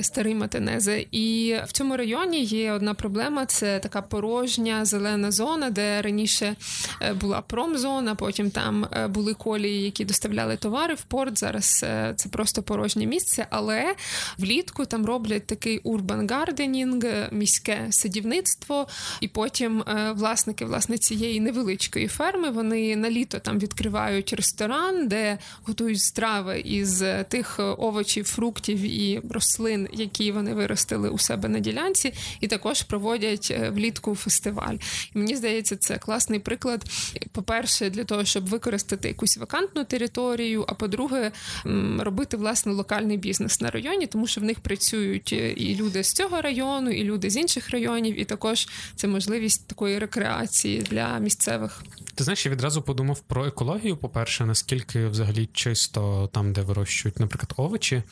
Старий 0.00 0.34
Матенезе. 0.34 1.04
І 1.10 1.56
в 1.66 1.72
цьому 1.72 1.96
районі 1.96 2.44
є 2.44 2.72
одна 2.72 2.94
проблема: 2.94 3.46
це 3.46 3.78
така 3.78 4.02
порожня 4.02 4.84
зелена 4.84 5.30
зона, 5.30 5.70
де 5.70 6.02
раніше 6.02 6.56
е, 7.00 7.14
була 7.14 7.40
промзона, 7.40 8.14
потім 8.14 8.50
там 8.50 8.86
е, 8.92 9.08
були 9.08 9.34
колії, 9.34 9.82
які 9.82 10.04
доставляли 10.04 10.56
товари 10.56 10.94
в 10.94 11.02
порт. 11.02 11.38
Зараз 11.38 11.84
е, 11.84 12.14
це 12.16 12.28
просто 12.28 12.62
порожнє 12.62 13.06
місце, 13.06 13.46
але 13.50 13.94
влітку 14.38 14.84
там 14.84 15.06
роблять 15.06 15.46
такий 15.46 15.78
урбан 15.78 16.28
гарденінг, 16.28 17.04
міське 17.32 17.86
садівництво, 17.90 18.86
і 19.20 19.28
потім 19.28 19.84
власники 20.14 20.64
власне 20.64 20.98
цієї 20.98 21.40
невеличкої 21.40 22.08
ферми 22.08 22.50
вони 22.50 22.96
на 22.96 23.10
літо 23.10 23.38
там 23.38 23.58
відкривають 23.58 24.32
ресторан, 24.32 25.08
де 25.08 25.38
готують 25.62 25.98
страви 26.12 26.60
із 26.60 27.04
тих 27.28 27.60
овочів, 27.78 28.24
фруктів 28.24 28.80
і 28.80 29.20
рослин, 29.30 29.88
які 29.92 30.32
вони 30.32 30.54
виростили 30.54 31.08
у 31.08 31.18
себе 31.18 31.48
на 31.48 31.58
ділянці, 31.58 32.14
і 32.40 32.46
також 32.46 32.82
проводять 32.82 33.48
е, 33.50 33.70
влітку 33.70 34.14
фестиваль. 34.14 34.74
І 35.14 35.18
Мені 35.18 35.36
здається, 35.36 35.76
це 35.76 35.98
класний 35.98 36.38
приклад. 36.38 36.84
По-перше, 37.32 37.90
для 37.90 38.04
того, 38.04 38.24
щоб 38.24 38.46
використати 38.46 39.08
якусь 39.08 39.36
вакантну 39.36 39.84
територію, 39.84 40.64
а 40.68 40.74
по-друге, 40.74 41.32
робити 41.98 42.36
власне 42.36 42.72
локальний 42.72 43.16
бізнес 43.16 43.60
на 43.60 43.70
районі, 43.70 44.06
тому 44.06 44.26
що 44.26 44.40
в 44.40 44.44
них 44.44 44.60
працюють 44.60 45.32
е, 45.32 45.52
і 45.52 45.76
люди 45.76 46.04
з 46.04 46.12
цього 46.12 46.40
району, 46.40 46.90
і 46.90 47.04
люди 47.04 47.30
з 47.30 47.36
інших 47.36 47.70
районів, 47.70 48.20
і 48.20 48.24
також 48.24 48.68
це 48.96 49.08
можливість 49.08 49.66
такої 49.66 49.98
рекреації 49.98 50.78
для 50.78 51.18
місцевих. 51.18 51.82
Ти 52.14 52.24
знаєш, 52.24 52.46
я 52.46 52.52
відразу 52.52 52.82
подумав 52.82 53.20
про 53.20 53.46
екологію. 53.46 53.96
По 53.96 54.08
перше, 54.08 54.46
наскільки 54.46 55.06
взагалі 55.06 55.48
чисто 55.52 56.01
там, 56.32 56.52
де 56.52 56.60
вирощують, 56.60 57.20
наприклад, 57.20 57.52
овочі. 57.56 58.02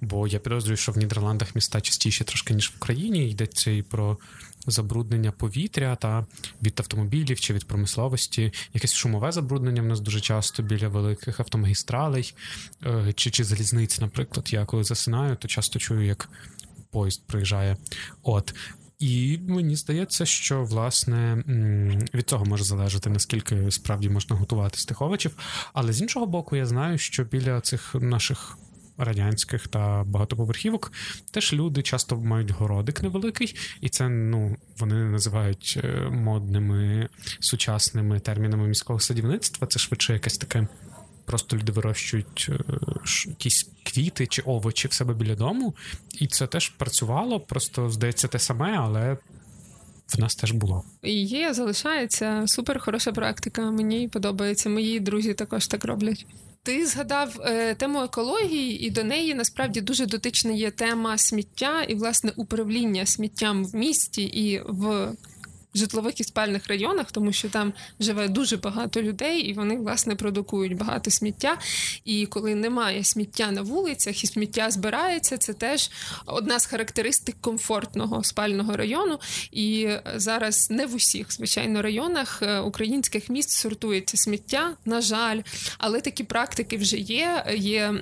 Бо 0.00 0.26
я 0.26 0.38
підозрюю, 0.38 0.76
що 0.76 0.92
в 0.92 0.98
Нідерландах 0.98 1.54
міста 1.54 1.80
частіше 1.80 2.24
трошки 2.24 2.54
ніж 2.54 2.70
в 2.70 2.76
Україні 2.76 3.30
йдеться 3.30 3.70
і 3.70 3.82
про. 3.82 4.18
Забруднення 4.68 5.32
повітря 5.32 5.96
та 5.96 6.26
від 6.62 6.80
автомобілів 6.80 7.40
чи 7.40 7.54
від 7.54 7.66
промисловості, 7.66 8.52
якесь 8.74 8.94
шумове 8.94 9.32
забруднення 9.32 9.82
в 9.82 9.86
нас 9.86 10.00
дуже 10.00 10.20
часто 10.20 10.62
біля 10.62 10.88
великих 10.88 11.40
автомагістралей 11.40 12.34
е, 12.86 13.12
чи 13.12 13.30
чи 13.30 13.44
залізниць, 13.44 14.00
наприклад. 14.00 14.52
Я 14.52 14.64
коли 14.64 14.84
засинаю, 14.84 15.36
то 15.36 15.48
часто 15.48 15.78
чую, 15.78 16.06
як 16.06 16.28
поїзд 16.90 17.22
приїжджає. 17.26 17.76
От 18.22 18.54
і 18.98 19.38
мені 19.48 19.76
здається, 19.76 20.26
що 20.26 20.64
власне 20.64 21.44
від 22.14 22.28
цього 22.28 22.44
може 22.44 22.64
залежати, 22.64 23.10
наскільки 23.10 23.70
справді 23.70 24.08
можна 24.08 24.36
готувати 24.36 24.78
з. 24.78 25.36
Але 25.72 25.92
з 25.92 26.00
іншого 26.00 26.26
боку, 26.26 26.56
я 26.56 26.66
знаю, 26.66 26.98
що 26.98 27.24
біля 27.24 27.60
цих 27.60 27.94
наших 27.94 28.58
радянських 28.98 29.68
та 29.68 30.04
багатоповерхівок, 30.04 30.92
теж 31.30 31.52
люди 31.52 31.82
часто 31.82 32.16
мають 32.16 32.50
городик 32.50 33.02
невеликий, 33.02 33.56
і 33.80 33.88
це 33.88 34.08
ну 34.08 34.56
вони 34.78 34.94
називають 34.94 35.80
е, 35.84 36.08
модними 36.10 37.08
сучасними 37.40 38.20
термінами 38.20 38.68
міського 38.68 39.00
садівництва. 39.00 39.66
Це 39.66 39.78
швидше 39.78 40.12
якесь 40.12 40.38
таке. 40.38 40.68
Просто 41.26 41.56
люди 41.56 41.72
вирощують 41.72 42.50
е, 42.50 42.58
якісь 43.26 43.68
квіти 43.82 44.26
чи 44.26 44.42
овочі 44.42 44.88
в 44.88 44.92
себе 44.92 45.14
біля 45.14 45.34
дому, 45.34 45.74
і 46.18 46.26
це 46.26 46.46
теж 46.46 46.68
працювало. 46.68 47.40
Просто 47.40 47.90
здається 47.90 48.28
те 48.28 48.38
саме, 48.38 48.76
але 48.78 49.16
в 50.14 50.20
нас 50.20 50.36
теж 50.36 50.52
було. 50.52 50.84
І 51.02 51.12
є, 51.22 51.54
залишається 51.54 52.42
супер 52.46 52.80
хороша 52.80 53.12
практика. 53.12 53.70
Мені 53.70 54.08
подобається. 54.08 54.68
Мої 54.68 55.00
друзі 55.00 55.34
також 55.34 55.66
так 55.66 55.84
роблять. 55.84 56.26
Ти 56.62 56.86
згадав 56.86 57.40
е, 57.40 57.74
тему 57.74 58.02
екології, 58.02 58.86
і 58.86 58.90
до 58.90 59.04
неї 59.04 59.34
насправді 59.34 59.80
дуже 59.80 60.06
дотична 60.06 60.52
є 60.52 60.70
тема 60.70 61.18
сміття 61.18 61.82
і 61.82 61.94
власне 61.94 62.32
управління 62.36 63.06
сміттям 63.06 63.64
в 63.64 63.74
місті 63.74 64.22
і 64.22 64.62
в 64.66 65.12
житлових 65.76 66.20
і 66.20 66.24
спальних 66.24 66.66
районах, 66.66 67.12
тому 67.12 67.32
що 67.32 67.48
там 67.48 67.72
живе 68.00 68.28
дуже 68.28 68.56
багато 68.56 69.02
людей, 69.02 69.40
і 69.40 69.52
вони 69.52 69.76
власне 69.76 70.14
продукують 70.16 70.76
багато 70.76 71.10
сміття. 71.10 71.58
І 72.04 72.26
коли 72.26 72.54
немає 72.54 73.04
сміття 73.04 73.50
на 73.50 73.62
вулицях 73.62 74.24
і 74.24 74.26
сміття 74.26 74.70
збирається, 74.70 75.38
це 75.38 75.52
теж 75.52 75.90
одна 76.26 76.58
з 76.58 76.66
характеристик 76.66 77.36
комфортного 77.40 78.24
спального 78.24 78.76
району. 78.76 79.18
І 79.52 79.88
зараз 80.14 80.70
не 80.70 80.86
в 80.86 80.94
усіх, 80.94 81.32
звичайно, 81.32 81.82
районах 81.82 82.42
е, 82.42 82.60
українських 82.60 83.28
міст 83.28 83.50
сортується 83.50 84.16
сміття, 84.16 84.76
на 84.84 85.00
жаль, 85.00 85.40
але 85.78 86.00
такі 86.00 86.24
практики 86.24 86.76
вже 86.76 86.96
є. 86.96 87.44
Є 87.56 87.94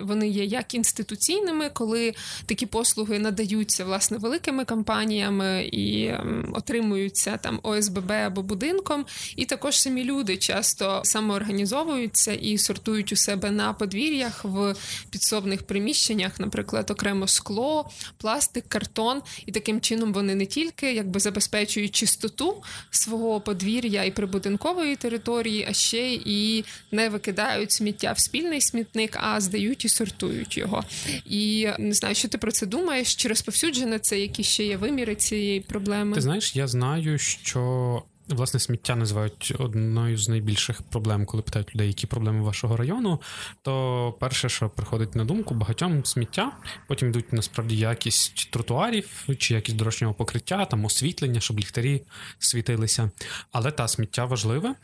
вони 0.00 0.28
є 0.28 0.44
як 0.44 0.74
інституційними, 0.74 1.70
коли 1.70 2.14
такі 2.46 2.66
послуги 2.66 3.18
надаються 3.18 3.84
власне 3.84 4.18
великими 4.18 4.64
компаніями 4.64 5.68
і 5.72 6.12
отримують 6.52 7.03
користуються 7.04 7.36
там 7.36 7.60
ОСББ 7.62 8.10
або 8.10 8.42
будинком, 8.42 9.06
і 9.36 9.44
також 9.44 9.80
самі 9.80 10.04
люди 10.04 10.36
часто 10.36 11.02
самоорганізовуються 11.04 12.32
і 12.32 12.58
сортують 12.58 13.12
у 13.12 13.16
себе 13.16 13.50
на 13.50 13.72
подвір'ях 13.72 14.44
в 14.44 14.74
підсобних 15.10 15.62
приміщеннях, 15.62 16.40
наприклад, 16.40 16.90
окремо 16.90 17.26
скло, 17.26 17.90
пластик, 18.18 18.64
картон, 18.68 19.22
і 19.46 19.52
таким 19.52 19.80
чином 19.80 20.12
вони 20.12 20.34
не 20.34 20.46
тільки 20.46 20.94
якби 20.94 21.20
забезпечують 21.20 21.94
чистоту 21.94 22.62
свого 22.90 23.40
подвір'я 23.40 24.04
і 24.04 24.10
прибудинкової 24.10 24.96
території, 24.96 25.66
а 25.70 25.72
ще 25.72 26.14
і 26.14 26.64
не 26.92 27.08
викидають 27.08 27.72
сміття 27.72 28.12
в 28.12 28.18
спільний 28.18 28.60
смітник, 28.60 29.18
а 29.20 29.40
здають 29.40 29.84
і 29.84 29.88
сортують 29.88 30.56
його. 30.56 30.84
І 31.26 31.68
не 31.78 31.94
знаю, 31.94 32.14
що 32.14 32.28
ти 32.28 32.38
про 32.38 32.52
це 32.52 32.66
думаєш, 32.66 33.14
чи 33.14 33.28
розповсюджене 33.28 33.98
це, 33.98 34.20
які 34.20 34.42
ще 34.42 34.64
є 34.64 34.76
виміри 34.76 35.14
цієї 35.14 35.60
проблеми? 35.60 36.14
Ти 36.14 36.20
знаєш, 36.20 36.56
я 36.56 36.66
знаю 36.66 36.93
знаю, 36.94 37.18
що 37.18 38.02
Власне, 38.28 38.60
сміття 38.60 38.96
називають 38.96 39.52
одною 39.58 40.18
з 40.18 40.28
найбільших 40.28 40.82
проблем, 40.82 41.26
коли 41.26 41.42
питають 41.42 41.74
людей, 41.74 41.88
які 41.88 42.06
проблеми 42.06 42.42
вашого 42.42 42.76
району. 42.76 43.20
То 43.62 44.14
перше, 44.20 44.48
що 44.48 44.68
приходить 44.68 45.14
на 45.14 45.24
думку, 45.24 45.54
багатьом 45.54 46.04
сміття, 46.04 46.52
потім 46.88 47.08
йдуть 47.08 47.32
насправді 47.32 47.76
якість 47.76 48.50
тротуарів 48.50 49.26
чи 49.38 49.54
якість 49.54 49.76
дорожнього 49.76 50.14
покриття, 50.14 50.64
там 50.64 50.84
освітлення, 50.84 51.40
щоб 51.40 51.58
ліхтарі 51.58 52.02
світилися. 52.38 53.10
Але 53.52 53.70
та 53.70 53.88
сміття 53.88 54.24
важливе. 54.24 54.74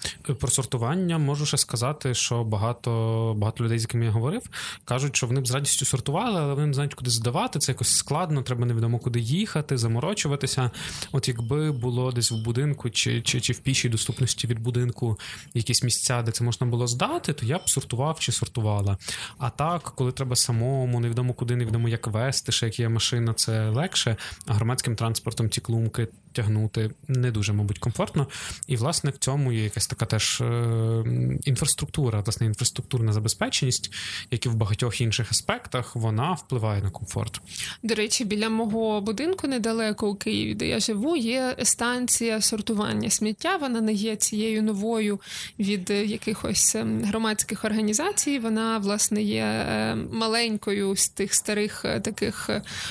Про 0.40 0.50
сортування 0.50 1.18
можу 1.18 1.46
ще 1.46 1.56
сказати, 1.56 2.14
що 2.14 2.44
багато 2.44 3.34
багато 3.36 3.64
людей, 3.64 3.78
з 3.78 3.82
якими 3.82 4.04
я 4.04 4.10
говорив, 4.10 4.42
кажуть, 4.84 5.16
що 5.16 5.26
вони 5.26 5.40
б 5.40 5.46
з 5.46 5.50
радістю 5.50 5.84
сортували, 5.84 6.40
але 6.40 6.54
вони 6.54 6.66
не 6.66 6.72
знають, 6.74 6.94
куди 6.94 7.10
здавати. 7.10 7.58
Це 7.58 7.72
якось 7.72 7.96
складно, 7.96 8.42
треба 8.42 8.66
невідомо 8.66 8.98
куди 8.98 9.20
їхати, 9.20 9.78
заморочуватися. 9.78 10.70
От 11.12 11.28
якби 11.28 11.72
було 11.72 12.12
десь 12.12 12.30
в 12.30 12.36
будинку 12.36 12.90
чи 12.90 13.22
чи 13.30 13.40
чи 13.40 13.52
в 13.52 13.58
пішій 13.58 13.88
доступності 13.88 14.46
від 14.46 14.58
будинку 14.58 15.18
якісь 15.54 15.82
місця, 15.82 16.22
де 16.22 16.32
це 16.32 16.44
можна 16.44 16.66
було 16.66 16.86
здати, 16.86 17.32
то 17.32 17.46
я 17.46 17.58
б 17.58 17.70
сортував 17.70 18.20
чи 18.20 18.32
сортувала. 18.32 18.98
А 19.38 19.50
так, 19.50 19.82
коли 19.82 20.12
треба 20.12 20.36
самому, 20.36 21.00
невідомо 21.00 21.34
куди, 21.34 21.56
невідомо 21.56 21.88
як 21.88 22.06
вести, 22.06 22.52
ще 22.52 22.66
як 22.66 22.78
є 22.78 22.88
машина, 22.88 23.34
це 23.34 23.68
легше. 23.68 24.16
А 24.46 24.54
громадським 24.54 24.96
транспортом 24.96 25.48
ті 25.48 25.60
клумки 25.60 26.08
тягнути 26.32 26.90
не 27.08 27.30
дуже, 27.30 27.52
мабуть, 27.52 27.78
комфортно. 27.78 28.26
І, 28.66 28.76
власне, 28.76 29.10
в 29.10 29.18
цьому 29.18 29.52
є 29.52 29.64
якась 29.64 29.86
така 29.86 30.06
теж 30.06 30.40
е, 30.40 31.04
інфраструктура, 31.44 32.20
власне, 32.20 32.46
інфраструктурна 32.46 33.12
забезпеченість, 33.12 33.92
як 34.30 34.46
і 34.46 34.48
в 34.48 34.54
багатьох 34.54 35.00
інших 35.00 35.30
аспектах, 35.30 35.96
вона 35.96 36.32
впливає 36.32 36.82
на 36.82 36.90
комфорт. 36.90 37.40
До 37.82 37.94
речі, 37.94 38.24
біля 38.24 38.48
мого 38.48 39.00
будинку 39.00 39.46
недалеко 39.46 40.08
у 40.08 40.14
Києві, 40.14 40.54
де 40.54 40.66
я 40.66 40.80
живу, 40.80 41.16
є 41.16 41.56
станція 41.62 42.40
сортування 42.40 43.10
сміття. 43.10 43.56
Вона 43.56 43.80
не 43.80 43.92
є 43.92 44.16
цією 44.16 44.62
новою 44.62 45.20
від 45.58 45.90
якихось 45.90 46.74
ем, 46.74 47.04
громадських 47.04 47.64
організацій. 47.64 48.38
Вона, 48.38 48.78
власне, 48.78 49.22
є 49.22 49.42
е, 49.42 49.94
маленькою 49.94 50.96
з 50.96 51.08
тих 51.08 51.34
старих 51.34 51.84
е, 51.84 52.00
таких 52.00 52.50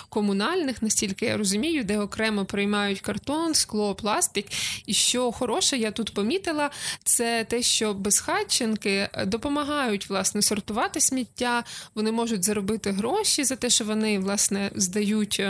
комунальних, 0.09 0.81
настільки 0.81 1.25
я 1.25 1.37
розумію, 1.37 1.83
де 1.83 1.99
окремо 1.99 2.45
приймають 2.45 3.01
картон 3.01 3.28
картон, 3.29 3.53
скло, 3.53 3.95
пластик. 3.95 4.45
І 4.85 4.93
що 4.93 5.31
хороше, 5.31 5.77
я 5.77 5.91
тут 5.91 6.13
помітила, 6.13 6.69
це 7.03 7.43
те, 7.49 7.61
що 7.61 7.93
безхатченки 7.93 9.09
допомагають 9.25 10.09
власне 10.09 10.41
сортувати 10.41 11.01
сміття. 11.01 11.63
Вони 11.95 12.11
можуть 12.11 12.43
заробити 12.43 12.91
гроші 12.91 13.43
за 13.43 13.55
те, 13.55 13.69
що 13.69 13.85
вони 13.85 14.19
власне 14.19 14.71
здають. 14.75 15.41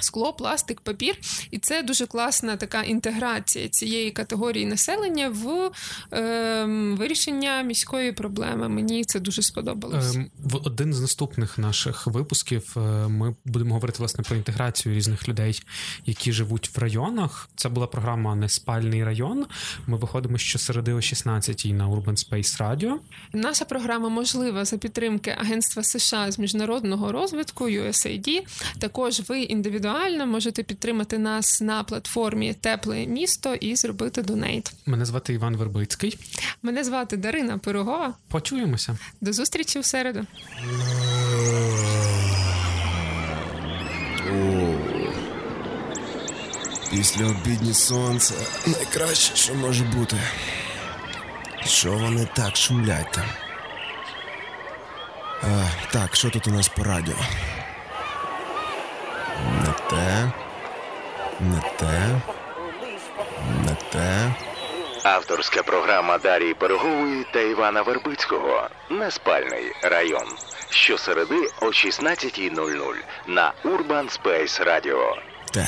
Скло, 0.00 0.32
пластик, 0.32 0.80
папір, 0.80 1.16
і 1.50 1.58
це 1.58 1.82
дуже 1.82 2.06
класна 2.06 2.56
така 2.56 2.82
інтеграція 2.82 3.68
цієї 3.68 4.10
категорії 4.10 4.66
населення 4.66 5.28
в 5.28 5.70
е, 6.12 6.64
вирішення 6.98 7.62
міської 7.62 8.12
проблеми. 8.12 8.68
Мені 8.68 9.04
це 9.04 9.20
дуже 9.20 9.42
сподобалось. 9.42 10.16
Е, 10.16 10.30
в 10.38 10.56
один 10.56 10.94
з 10.94 11.00
наступних 11.00 11.58
наших 11.58 12.06
випусків 12.06 12.74
е, 12.76 12.80
ми 13.08 13.36
будемо 13.44 13.74
говорити 13.74 13.98
власне 13.98 14.24
про 14.24 14.36
інтеграцію 14.36 14.94
різних 14.94 15.28
людей, 15.28 15.62
які 16.06 16.32
живуть 16.32 16.76
в 16.76 16.78
районах. 16.78 17.48
Це 17.56 17.68
була 17.68 17.86
програма 17.86 18.34
Неспальний 18.34 19.04
район. 19.04 19.46
Ми 19.86 19.96
виходимо 19.96 20.38
щосереди 20.38 20.92
о 20.92 20.96
16-й 20.96 21.72
на 21.72 21.88
Urban 21.88 22.30
Space 22.30 22.60
Radio. 22.60 22.92
Наша 23.32 23.64
програма 23.64 24.08
можлива 24.08 24.64
за 24.64 24.78
підтримки 24.78 25.36
Агентства 25.40 25.82
США 25.82 26.30
з 26.30 26.38
міжнародного 26.38 27.12
розвитку 27.12 27.64
USAID. 27.64 28.40
Також 28.78 29.20
ви 29.28 29.42
індивідуально 29.42 29.83
індивідуально, 29.84 30.26
можете 30.26 30.62
підтримати 30.62 31.18
нас 31.18 31.60
на 31.60 31.84
платформі 31.84 32.54
Тепле 32.54 33.06
місто 33.06 33.54
і 33.54 33.76
зробити 33.76 34.22
донейт. 34.22 34.72
Мене 34.86 35.04
звати 35.04 35.32
Іван 35.32 35.56
Вербицький. 35.56 36.18
Мене 36.62 36.84
звати 36.84 37.16
Дарина 37.16 37.58
Пирогова. 37.58 38.14
Почуємося. 38.28 38.98
До 39.20 39.32
зустрічі 39.32 39.78
в 39.78 39.84
середу. 39.84 40.26
Після 46.90 47.26
обідні 47.26 47.74
сонце 47.74 48.34
найкраще, 48.66 49.36
що 49.36 49.54
може 49.54 49.84
бути. 49.84 50.16
Що 51.64 51.92
вони 51.92 52.28
так 52.36 52.56
шумлять 52.56 53.12
там? 53.12 53.24
А, 55.42 55.64
Так, 55.92 56.16
що 56.16 56.30
тут 56.30 56.46
у 56.46 56.50
нас 56.50 56.68
по 56.68 56.84
радіо? 56.84 57.14
Не 59.42 59.72
те, 59.90 60.32
не 61.40 61.60
те, 61.78 62.20
не 63.66 63.76
те. 63.92 64.32
Авторська 65.04 65.62
програма 65.62 66.18
Дарії 66.18 66.54
Берегової 66.54 67.26
та 67.32 67.40
Івана 67.40 67.82
Вербицького 67.82 68.68
Неспальний 68.90 69.72
район. 69.82 70.26
Щосереди 70.70 71.48
о 71.60 71.66
16.00 71.66 72.94
на 73.26 73.52
Urban 73.64 74.20
Space 74.20 74.64
Radio. 74.64 74.98
Те. 75.52 75.66